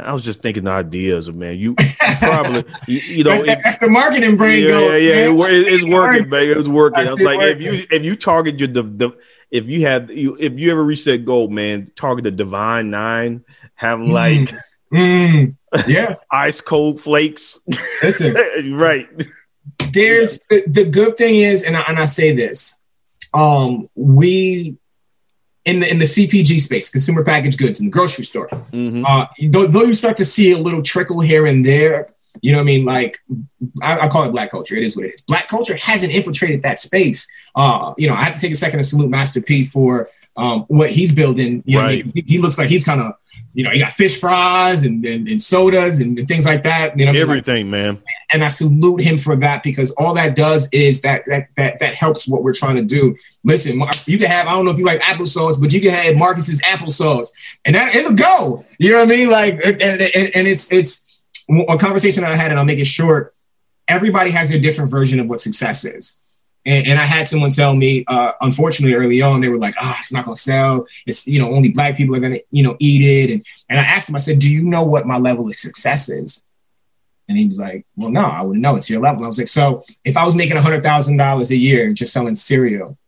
I 0.00 0.12
was 0.12 0.24
just 0.24 0.42
thinking 0.42 0.64
the 0.64 0.70
ideas, 0.70 1.28
of 1.28 1.36
man. 1.36 1.58
You 1.58 1.74
probably, 2.18 2.64
you, 2.86 3.00
you 3.00 3.24
know, 3.24 3.30
that's, 3.30 3.42
the, 3.42 3.60
that's, 3.62 3.78
the 3.78 3.88
marketing 3.88 4.36
brain. 4.36 4.64
Yeah, 4.64 4.70
going, 4.70 5.04
yeah, 5.04 5.28
yeah. 5.28 5.46
It, 5.48 5.72
it's 5.72 5.84
working, 5.84 6.28
man. 6.28 6.58
It's 6.58 6.68
working. 6.68 7.06
I 7.06 7.12
was 7.12 7.20
like, 7.20 7.38
working. 7.38 7.56
if 7.56 7.62
you 7.62 7.86
if 7.90 8.04
you 8.04 8.16
target 8.16 8.58
your 8.58 8.68
the, 8.68 8.82
the 8.82 9.10
if 9.50 9.66
you 9.66 9.86
have 9.86 10.10
you 10.10 10.36
if 10.38 10.58
you 10.58 10.70
ever 10.70 10.84
reach 10.84 11.04
that 11.04 11.24
goal, 11.24 11.48
man, 11.48 11.90
target 11.96 12.24
the 12.24 12.30
divine 12.30 12.90
nine, 12.90 13.44
have 13.74 13.98
mm. 13.98 14.10
like, 14.10 14.54
mm. 14.92 15.56
yeah, 15.86 16.16
ice 16.30 16.60
cold 16.60 17.00
flakes. 17.00 17.58
Listen, 18.02 18.36
right. 18.72 19.08
There's 19.92 20.40
the, 20.50 20.64
the 20.66 20.84
good 20.84 21.16
thing 21.16 21.36
is, 21.36 21.64
and 21.64 21.76
I, 21.76 21.82
and 21.82 21.98
I 21.98 22.06
say 22.06 22.32
this, 22.32 22.76
um, 23.34 23.88
we 23.94 24.76
in 25.70 25.80
the 25.80 25.90
in 25.90 25.98
the 25.98 26.04
CPG 26.04 26.60
space, 26.60 26.88
consumer 26.88 27.24
packaged 27.24 27.58
goods 27.58 27.80
in 27.80 27.86
the 27.86 27.92
grocery 27.92 28.24
store. 28.24 28.48
Mm-hmm. 28.48 29.04
Uh, 29.06 29.26
though, 29.48 29.66
though, 29.66 29.84
you 29.84 29.94
start 29.94 30.16
to 30.16 30.24
see 30.24 30.52
a 30.52 30.58
little 30.58 30.82
trickle 30.82 31.20
here 31.20 31.46
and 31.46 31.64
there, 31.64 32.12
you 32.42 32.52
know 32.52 32.58
what 32.58 32.62
I 32.62 32.64
mean? 32.64 32.84
Like 32.84 33.20
I, 33.82 34.00
I, 34.00 34.08
call 34.08 34.24
it 34.24 34.30
black 34.30 34.50
culture. 34.50 34.74
It 34.76 34.84
is 34.84 34.96
what 34.96 35.04
it 35.04 35.14
is. 35.14 35.20
Black 35.22 35.48
culture 35.48 35.76
hasn't 35.76 36.12
infiltrated 36.12 36.62
that 36.62 36.78
space. 36.78 37.26
Uh, 37.54 37.94
you 37.98 38.08
know, 38.08 38.14
I 38.14 38.24
have 38.24 38.34
to 38.34 38.40
take 38.40 38.52
a 38.52 38.56
second 38.56 38.78
to 38.78 38.84
salute 38.84 39.10
Master 39.10 39.40
P 39.40 39.64
for 39.64 40.08
um, 40.36 40.64
what 40.68 40.90
he's 40.90 41.12
building. 41.12 41.62
You 41.66 41.78
know, 41.78 41.84
right. 41.84 42.00
I 42.00 42.04
mean? 42.04 42.12
he, 42.14 42.24
he, 42.26 42.38
looks 42.38 42.56
like 42.56 42.68
he's 42.68 42.84
kind 42.84 43.00
of, 43.00 43.14
you 43.52 43.64
know, 43.64 43.72
you 43.72 43.80
got 43.80 43.94
fish 43.94 44.20
fries 44.20 44.84
and, 44.84 45.04
and, 45.04 45.28
and 45.28 45.42
sodas 45.42 46.00
and, 46.00 46.18
and, 46.18 46.28
things 46.28 46.44
like 46.44 46.62
that. 46.62 46.98
You 46.98 47.06
know, 47.06 47.12
everything, 47.12 47.70
like, 47.70 47.80
man. 47.80 48.02
and 48.32 48.44
I 48.44 48.48
salute 48.48 49.00
him 49.00 49.18
for 49.18 49.34
that 49.36 49.62
because 49.62 49.90
all 49.92 50.14
that 50.14 50.36
does 50.36 50.68
is 50.72 51.00
that 51.00 51.24
that 51.26 51.48
that 51.56 51.80
that 51.80 51.94
helps 51.94 52.28
what 52.28 52.44
we're 52.44 52.54
trying 52.54 52.76
to 52.76 52.82
do. 52.82 53.16
Listen, 53.42 53.82
you 54.06 54.18
can 54.18 54.28
have 54.28 54.46
I 54.46 54.52
don't 54.52 54.64
know 54.64 54.70
if 54.70 54.78
you 54.78 54.84
like 54.84 55.00
applesauce, 55.00 55.60
but 55.60 55.72
you 55.72 55.80
can 55.80 55.90
have 55.90 56.16
Marcus's 56.16 56.62
applesauce, 56.62 57.28
and 57.64 57.74
that 57.74 57.94
it'll 57.94 58.12
go. 58.12 58.64
You 58.78 58.90
know 58.90 58.98
what 58.98 59.12
I 59.12 59.16
mean? 59.16 59.30
Like, 59.30 59.60
and, 59.64 59.82
and, 59.82 60.00
and 60.00 60.46
it's 60.46 60.72
it's 60.72 61.04
a 61.68 61.76
conversation 61.76 62.22
that 62.22 62.32
I 62.32 62.36
had, 62.36 62.52
and 62.52 62.58
I'll 62.58 62.64
make 62.64 62.78
it 62.78 62.86
short. 62.86 63.34
Everybody 63.88 64.30
has 64.30 64.50
their 64.50 64.60
different 64.60 64.92
version 64.92 65.18
of 65.18 65.26
what 65.26 65.40
success 65.40 65.84
is. 65.84 66.20
And, 66.66 66.86
and, 66.86 66.98
I 66.98 67.04
had 67.04 67.26
someone 67.26 67.50
tell 67.50 67.74
me, 67.74 68.04
uh, 68.06 68.32
unfortunately, 68.42 68.94
early 68.94 69.22
on, 69.22 69.40
they 69.40 69.48
were 69.48 69.58
like, 69.58 69.74
"Ah, 69.80 69.94
oh, 69.94 69.96
it's 69.98 70.12
not 70.12 70.26
gonna 70.26 70.36
sell. 70.36 70.86
It's 71.06 71.26
you 71.26 71.38
know 71.38 71.50
only 71.52 71.70
black 71.70 71.96
people 71.96 72.14
are 72.14 72.20
gonna 72.20 72.40
you 72.50 72.62
know 72.62 72.76
eat 72.78 73.02
it." 73.02 73.32
And 73.32 73.46
and 73.70 73.80
I 73.80 73.84
asked 73.84 74.10
him, 74.10 74.16
I 74.16 74.18
said, 74.18 74.38
"Do 74.38 74.50
you 74.50 74.62
know 74.62 74.84
what 74.84 75.06
my 75.06 75.16
level 75.16 75.48
of 75.48 75.54
success 75.54 76.10
is?" 76.10 76.42
And 77.28 77.38
he 77.38 77.46
was 77.46 77.58
like, 77.58 77.86
"Well, 77.96 78.10
no, 78.10 78.22
I 78.22 78.42
wouldn't 78.42 78.60
know. 78.60 78.76
It's 78.76 78.90
your 78.90 79.00
level." 79.00 79.18
And 79.18 79.24
I 79.24 79.28
was 79.28 79.38
like, 79.38 79.48
"So 79.48 79.84
if 80.04 80.16
I 80.18 80.24
was 80.26 80.34
making 80.34 80.56
hundred 80.58 80.82
thousand 80.82 81.16
dollars 81.16 81.50
a 81.50 81.56
year 81.56 81.92
just 81.94 82.12
selling 82.12 82.36
cereal, 82.36 82.98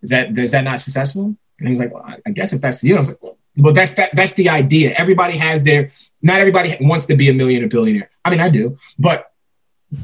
is 0.00 0.10
that 0.10 0.36
is 0.38 0.52
that 0.52 0.64
not 0.64 0.80
successful?" 0.80 1.36
And 1.58 1.68
he 1.68 1.70
was 1.70 1.80
like, 1.80 1.92
"Well, 1.92 2.04
I 2.26 2.30
guess 2.30 2.54
if 2.54 2.62
that's 2.62 2.82
you," 2.82 2.92
know, 2.94 2.96
I 2.96 3.00
was 3.00 3.08
like, 3.08 3.22
"Well, 3.22 3.36
but 3.56 3.74
that's 3.74 3.94
that 3.94 4.10
that's 4.14 4.34
the 4.34 4.48
idea. 4.48 4.94
Everybody 4.96 5.36
has 5.36 5.62
their. 5.62 5.92
Not 6.22 6.40
everybody 6.40 6.76
wants 6.80 7.06
to 7.06 7.16
be 7.16 7.28
a 7.28 7.34
millionaire, 7.34 7.68
billionaire. 7.68 8.10
I 8.24 8.30
mean, 8.30 8.40
I 8.40 8.48
do, 8.48 8.78
but 8.98 9.32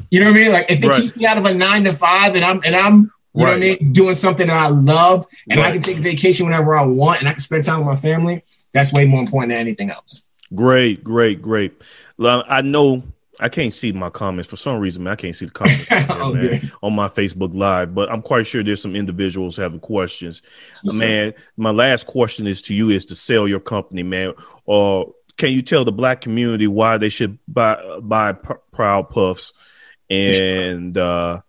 you 0.09 0.19
know 0.19 0.27
what 0.27 0.37
I 0.37 0.39
mean? 0.39 0.51
Like 0.51 0.71
if 0.71 0.83
it 0.83 0.87
right. 0.87 1.01
keeps 1.01 1.15
me 1.15 1.25
out 1.25 1.37
of 1.37 1.45
a 1.45 1.53
nine 1.53 1.83
to 1.85 1.93
five 1.93 2.35
and 2.35 2.45
I'm 2.45 2.61
and 2.63 2.75
I'm 2.75 3.11
you 3.35 3.45
right. 3.45 3.59
know 3.59 3.67
what 3.67 3.77
I 3.77 3.83
mean, 3.83 3.93
doing 3.93 4.15
something 4.15 4.47
that 4.47 4.55
I 4.55 4.67
love 4.67 5.25
and 5.49 5.59
right. 5.59 5.69
I 5.69 5.71
can 5.71 5.81
take 5.81 5.97
a 5.97 6.01
vacation 6.01 6.45
whenever 6.45 6.75
I 6.75 6.85
want 6.85 7.19
and 7.19 7.27
I 7.27 7.31
can 7.31 7.41
spend 7.41 7.63
time 7.63 7.79
with 7.79 7.87
my 7.87 7.99
family, 7.99 8.43
that's 8.73 8.93
way 8.93 9.05
more 9.05 9.21
important 9.21 9.51
than 9.51 9.59
anything 9.59 9.89
else. 9.89 10.23
Great, 10.53 11.03
great, 11.03 11.41
great. 11.41 11.73
I 12.19 12.61
know 12.61 13.03
I 13.39 13.49
can't 13.49 13.73
see 13.73 13.91
my 13.91 14.09
comments 14.11 14.47
for 14.47 14.57
some 14.57 14.77
reason. 14.77 15.03
Man, 15.03 15.13
I 15.13 15.15
can't 15.15 15.35
see 15.35 15.45
the 15.45 15.51
comments 15.51 15.85
oh, 15.91 16.33
man, 16.33 16.71
on 16.83 16.93
my 16.93 17.07
Facebook 17.07 17.55
Live, 17.55 17.95
but 17.95 18.11
I'm 18.11 18.21
quite 18.21 18.45
sure 18.45 18.63
there's 18.63 18.81
some 18.81 18.95
individuals 18.95 19.57
having 19.57 19.79
questions. 19.79 20.43
Yes, 20.83 20.95
man, 20.95 21.33
my 21.57 21.71
last 21.71 22.05
question 22.05 22.45
is 22.45 22.61
to 22.63 22.75
you: 22.75 22.91
is 22.91 23.05
to 23.07 23.15
sell 23.15 23.47
your 23.47 23.59
company, 23.59 24.03
man, 24.03 24.33
or 24.65 25.13
can 25.37 25.51
you 25.51 25.63
tell 25.63 25.83
the 25.83 25.91
black 25.91 26.21
community 26.21 26.67
why 26.67 26.97
they 26.97 27.09
should 27.09 27.39
buy 27.47 27.99
buy 28.01 28.33
Proud 28.71 29.09
Puffs? 29.09 29.53
And 30.13 30.97
uh, 30.97 31.41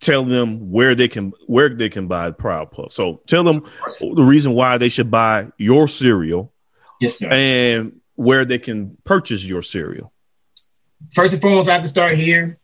tell 0.00 0.24
them 0.24 0.70
where 0.70 0.94
they 0.94 1.08
can 1.08 1.32
where 1.46 1.68
they 1.68 1.88
can 1.88 2.06
buy 2.06 2.30
Proud 2.30 2.70
Puff. 2.70 2.92
So 2.92 3.22
tell 3.26 3.44
them 3.44 3.64
the 4.00 4.22
reason 4.22 4.52
why 4.52 4.78
they 4.78 4.88
should 4.88 5.10
buy 5.10 5.48
your 5.58 5.88
cereal. 5.88 6.52
Yes, 7.00 7.18
sir. 7.18 7.28
And 7.30 8.00
where 8.14 8.44
they 8.44 8.58
can 8.58 8.96
purchase 9.04 9.44
your 9.44 9.62
cereal. 9.62 10.12
First 11.14 11.34
and 11.34 11.42
foremost, 11.42 11.68
I 11.68 11.72
have 11.72 11.82
to 11.82 11.88
start 11.88 12.14
here. 12.14 12.58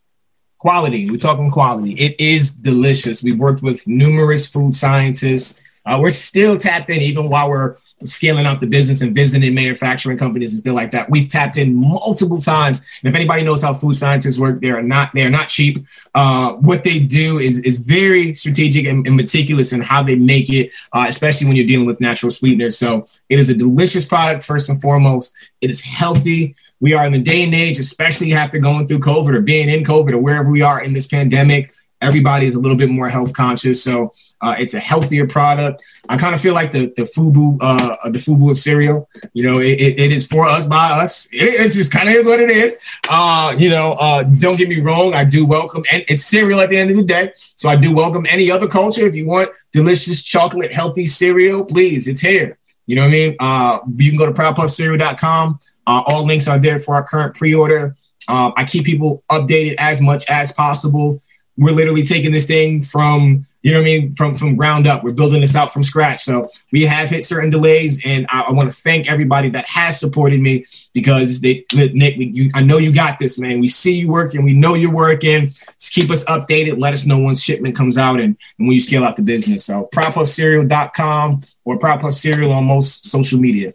Quality. 0.59 1.11
We're 1.11 1.17
talking 1.17 1.51
quality. 1.51 1.93
It 1.95 2.21
is 2.21 2.55
delicious. 2.55 3.23
We've 3.23 3.39
worked 3.39 3.63
with 3.63 3.87
numerous 3.87 4.47
food 4.47 4.75
scientists. 4.75 5.59
Uh, 5.87 5.99
we're 6.01 6.11
still 6.11 6.59
tapped 6.59 6.91
in, 6.91 7.01
even 7.01 7.31
while 7.31 7.49
we're 7.49 7.77
scaling 8.05 8.47
out 8.47 8.61
the 8.61 8.67
business 8.67 9.03
and 9.03 9.15
visiting 9.15 9.55
manufacturing 9.55 10.19
companies 10.19 10.53
and 10.53 10.61
stuff 10.61 10.75
like 10.75 10.91
that. 10.93 11.11
We've 11.11 11.29
tapped 11.29 11.57
in 11.57 11.75
multiple 11.75 12.39
times. 12.39 12.81
And 13.03 13.11
if 13.11 13.15
anybody 13.15 13.43
knows 13.43 13.63
how 13.63 13.75
food 13.75 13.95
scientists 13.95 14.39
work, 14.39 14.61
they 14.61 14.71
are 14.71 14.83
not 14.83 15.11
they 15.15 15.23
are 15.25 15.31
not 15.31 15.49
cheap. 15.49 15.79
Uh, 16.15 16.55
what 16.55 16.85
they 16.85 16.99
do 16.99 17.39
is 17.39 17.59
is 17.61 17.79
very 17.79 18.35
strategic 18.35 18.87
and, 18.87 19.07
and 19.07 19.17
meticulous 19.17 19.73
in 19.73 19.81
how 19.81 20.03
they 20.03 20.17
make 20.17 20.51
it, 20.51 20.71
uh, 20.93 21.07
especially 21.09 21.47
when 21.47 21.57
you're 21.57 21.67
dealing 21.67 21.87
with 21.87 22.01
natural 22.01 22.31
sweeteners. 22.31 22.79
So 22.79 23.07
it 23.29 23.39
is 23.39 23.49
a 23.49 23.55
delicious 23.55 24.05
product 24.05 24.43
first 24.43 24.69
and 24.69 24.81
foremost. 24.81 25.35
It 25.61 25.71
is 25.71 25.81
healthy. 25.81 26.55
We 26.81 26.95
are 26.95 27.05
in 27.05 27.13
the 27.13 27.19
day 27.19 27.43
and 27.43 27.55
age, 27.55 27.79
especially 27.79 28.33
after 28.33 28.59
going 28.59 28.87
through 28.87 29.01
COVID 29.01 29.35
or 29.35 29.41
being 29.43 29.69
in 29.69 29.85
COVID 29.85 30.13
or 30.13 30.19
wherever 30.19 30.51
we 30.51 30.63
are 30.63 30.83
in 30.83 30.95
this 30.95 31.07
pandemic. 31.07 31.73
Everybody 32.01 32.47
is 32.47 32.55
a 32.55 32.59
little 32.59 32.77
bit 32.77 32.89
more 32.89 33.09
health 33.09 33.33
conscious, 33.35 33.83
so 33.85 34.13
uh, 34.41 34.55
it's 34.59 34.73
a 34.73 34.81
healthier 34.81 35.27
product. 35.27 35.83
I 36.09 36.17
kind 36.17 36.35
of 36.35 36.41
feel 36.41 36.55
like 36.55 36.73
the 36.73 36.93
the 36.97 37.05
Fubu 37.05 37.59
uh, 37.61 38.09
the 38.09 38.19
Fubu 38.19 38.57
cereal. 38.57 39.09
You 39.35 39.45
know, 39.45 39.59
it, 39.61 39.79
it, 39.79 40.01
it 40.01 40.13
is 40.13 40.27
for 40.27 40.47
us 40.47 40.65
by 40.65 40.91
us. 40.91 41.27
It, 41.27 41.61
it's 41.61 41.75
just 41.75 41.93
kind 41.93 42.09
of 42.09 42.15
is 42.15 42.25
what 42.25 42.41
it 42.41 42.51
is. 42.51 42.79
Uh, 43.09 43.55
you 43.59 43.69
know, 43.69 43.93
uh, 43.93 44.23
don't 44.23 44.57
get 44.57 44.69
me 44.69 44.81
wrong. 44.81 45.13
I 45.13 45.25
do 45.25 45.45
welcome, 45.45 45.85
and 45.93 46.03
it's 46.09 46.25
cereal 46.25 46.61
at 46.61 46.71
the 46.71 46.79
end 46.79 46.91
of 46.91 46.97
the 46.97 47.05
day. 47.05 47.33
So 47.57 47.69
I 47.69 47.77
do 47.77 47.95
welcome 47.95 48.25
any 48.31 48.51
other 48.51 48.67
culture. 48.67 49.07
If 49.07 49.15
you 49.15 49.27
want 49.27 49.51
delicious 49.73 50.23
chocolate 50.23 50.73
healthy 50.73 51.05
cereal, 51.07 51.65
please, 51.65 52.09
it's 52.09 52.21
here. 52.21 52.59
You 52.87 52.97
know 52.97 53.03
what 53.03 53.09
I 53.09 53.11
mean? 53.11 53.37
Uh, 53.39 53.79
you 53.97 54.11
can 54.11 54.19
go 54.19 54.27
to 54.27 54.33
proudpuffcereal.com. 54.33 55.61
Uh, 55.87 56.03
all 56.07 56.25
links 56.25 56.49
are 56.49 56.59
there 56.59 56.81
for 56.81 56.95
our 56.95 57.05
current 57.05 57.37
pre-order. 57.37 57.95
Uh, 58.27 58.53
I 58.57 58.65
keep 58.65 58.85
people 58.85 59.23
updated 59.31 59.75
as 59.79 60.01
much 60.01 60.25
as 60.29 60.51
possible 60.51 61.21
we're 61.61 61.73
literally 61.73 62.03
taking 62.03 62.33
this 62.33 62.47
thing 62.47 62.83
from 62.83 63.47
you 63.63 63.73
know 63.73 63.81
what 63.81 63.89
I 63.89 63.99
mean 63.99 64.15
from 64.15 64.33
from 64.33 64.57
ground 64.57 64.87
up. 64.87 65.05
We're 65.05 65.13
building 65.13 65.43
this 65.43 65.55
out 65.55 65.75
from 65.75 65.85
scratch. 65.85 66.25
So 66.25 66.49
we 66.73 66.87
have 66.87 67.11
hit 67.11 67.27
certain 67.27 67.51
delays, 67.51 68.01
and 68.07 68.27
I, 68.31 68.41
I 68.41 68.53
want 68.53 68.71
to 68.71 68.75
thank 68.75 69.07
everybody 69.07 69.51
that 69.51 69.67
has 69.67 70.01
supported 70.01 70.41
me 70.41 70.65
because 70.95 71.43
they 71.43 71.67
Nick, 71.75 72.17
you, 72.17 72.51
I 72.55 72.63
know 72.63 72.79
you 72.79 72.91
got 72.91 73.19
this, 73.19 73.39
man. 73.39 73.61
We 73.61 73.69
see 73.69 73.99
you 73.99 74.09
working, 74.09 74.43
we 74.45 74.55
know 74.55 74.73
you're 74.73 74.91
working. 74.91 75.49
Just 75.79 75.93
keep 75.93 76.11
us 76.11 76.25
updated. 76.25 76.81
Let 76.81 76.95
us 76.95 77.05
know 77.05 77.19
when 77.19 77.35
shipment 77.35 77.77
comes 77.77 77.99
out 77.99 78.19
and, 78.19 78.39
and 78.59 78.67
when 78.67 78.73
you 78.73 78.81
scale 78.81 79.05
out 79.05 79.17
the 79.17 79.23
business. 79.23 79.67
So 79.67 79.91
proudpuffcereal.com 79.93 81.43
or 81.67 81.79
proudpuff 81.79 82.15
cereal 82.15 82.53
on 82.53 82.65
most 82.65 83.07
social 83.07 83.39
media. 83.39 83.75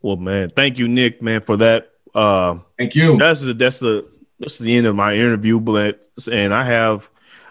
Well, 0.00 0.16
man, 0.16 0.48
thank 0.48 0.78
you, 0.78 0.88
Nick, 0.88 1.20
man, 1.20 1.42
for 1.42 1.58
that. 1.58 1.90
Uh, 2.14 2.58
thank 2.78 2.94
you. 2.94 3.18
That's 3.18 3.42
the 3.42 3.52
that's 3.52 3.80
the 3.80 4.06
that's 4.42 4.58
the 4.58 4.76
end 4.76 4.86
of 4.86 4.96
my 4.96 5.14
interview, 5.14 5.60
but 5.60 6.10
and 6.30 6.52
I 6.52 6.64
have 6.64 7.08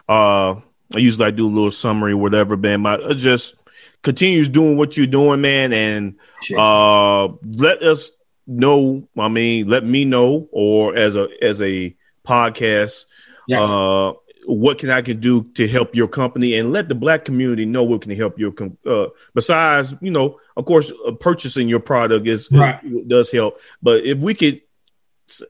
uh 0.09 0.55
I 0.93 0.97
usually 0.97 1.25
I 1.25 1.31
do 1.31 1.47
a 1.47 1.49
little 1.49 1.71
summary, 1.71 2.13
whatever, 2.13 2.57
man. 2.57 2.81
My 2.81 2.95
uh, 2.95 3.13
just 3.13 3.55
continues 4.03 4.49
doing 4.49 4.75
what 4.75 4.97
you're 4.97 5.07
doing, 5.07 5.39
man, 5.39 5.71
and 5.71 6.15
uh 6.55 7.29
let 7.55 7.81
us 7.81 8.11
know. 8.45 9.07
I 9.17 9.29
mean, 9.29 9.67
let 9.67 9.85
me 9.85 10.03
know, 10.03 10.49
or 10.51 10.95
as 10.95 11.15
a 11.15 11.29
as 11.41 11.61
a 11.61 11.95
podcast, 12.27 13.05
yes. 13.47 13.65
uh, 13.65 14.11
what 14.45 14.79
can 14.79 14.89
I 14.89 15.01
can 15.01 15.21
do 15.21 15.43
to 15.53 15.67
help 15.69 15.95
your 15.95 16.09
company, 16.09 16.55
and 16.55 16.73
let 16.73 16.89
the 16.89 16.95
black 16.95 17.23
community 17.23 17.65
know 17.65 17.83
what 17.83 18.01
can 18.01 18.11
help 18.11 18.37
your. 18.37 18.51
Com- 18.51 18.77
uh, 18.85 19.07
besides, 19.33 19.93
you 20.01 20.11
know, 20.11 20.39
of 20.57 20.65
course, 20.65 20.91
uh, 21.07 21.11
purchasing 21.13 21.69
your 21.69 21.79
product 21.79 22.27
is 22.27 22.51
right. 22.51 22.81
does 23.07 23.31
help, 23.31 23.61
but 23.81 24.03
if 24.03 24.17
we 24.17 24.33
could 24.33 24.61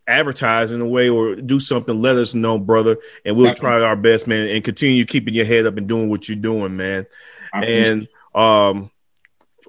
advertise 0.08 0.72
in 0.72 0.82
a 0.82 0.88
way 0.88 1.10
or 1.10 1.36
do 1.36 1.60
something, 1.60 2.02
let 2.02 2.18
us 2.18 2.34
know, 2.34 2.58
brother, 2.58 2.98
and 3.26 3.36
we'll 3.36 3.56
try 3.56 3.82
our 3.82 3.96
best, 3.96 4.28
man, 4.28 4.48
and 4.48 4.64
continue 4.64 5.06
keeping 5.06 5.34
your 5.34 5.46
head 5.46 5.66
up 5.66 5.78
and 5.78 5.88
doing 5.88 6.10
what 6.10 6.28
you're 6.28 6.36
doing, 6.36 6.76
man. 6.78 7.06
And 7.54 8.08
um, 8.36 8.92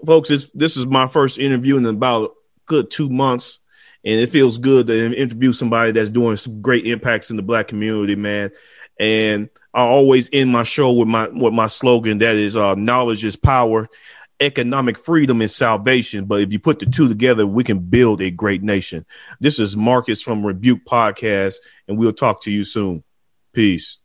folks, 0.04 0.28
this 0.28 0.50
this 0.54 0.76
is 0.76 0.86
my 0.86 1.06
first 1.06 1.38
interview 1.38 1.76
in 1.76 1.86
about 1.86 2.34
good 2.66 2.90
two 2.90 3.08
months, 3.08 3.60
and 4.04 4.20
it 4.20 4.30
feels 4.30 4.58
good 4.58 4.86
to 4.88 5.14
interview 5.14 5.52
somebody 5.52 5.92
that's 5.92 6.10
doing 6.10 6.36
some 6.36 6.62
great 6.62 6.86
impacts 6.86 7.30
in 7.30 7.36
the 7.36 7.42
black 7.42 7.68
community, 7.68 8.16
man. 8.16 8.50
And 8.98 9.48
I 9.74 9.82
always 9.82 10.28
end 10.32 10.50
my 10.50 10.64
show 10.64 10.92
with 10.92 11.08
my 11.08 11.28
with 11.28 11.54
my 11.54 11.66
slogan 11.66 12.18
that 12.18 12.34
is 12.34 12.56
uh, 12.56 12.74
knowledge 12.74 13.24
is 13.24 13.36
power 13.36 13.88
economic 14.42 14.98
freedom 14.98 15.40
and 15.40 15.50
salvation. 15.50 16.26
But 16.26 16.42
if 16.42 16.52
you 16.52 16.58
put 16.58 16.78
the 16.78 16.86
two 16.86 17.08
together, 17.08 17.46
we 17.46 17.64
can 17.64 17.78
build 17.78 18.20
a 18.20 18.30
great 18.30 18.62
nation. 18.62 19.06
This 19.40 19.58
is 19.58 19.76
Marcus 19.76 20.20
from 20.20 20.44
Rebuke 20.44 20.84
Podcast, 20.84 21.56
and 21.88 21.96
we'll 21.96 22.12
talk 22.12 22.42
to 22.42 22.50
you 22.50 22.64
soon. 22.64 23.02
Peace. 23.52 24.01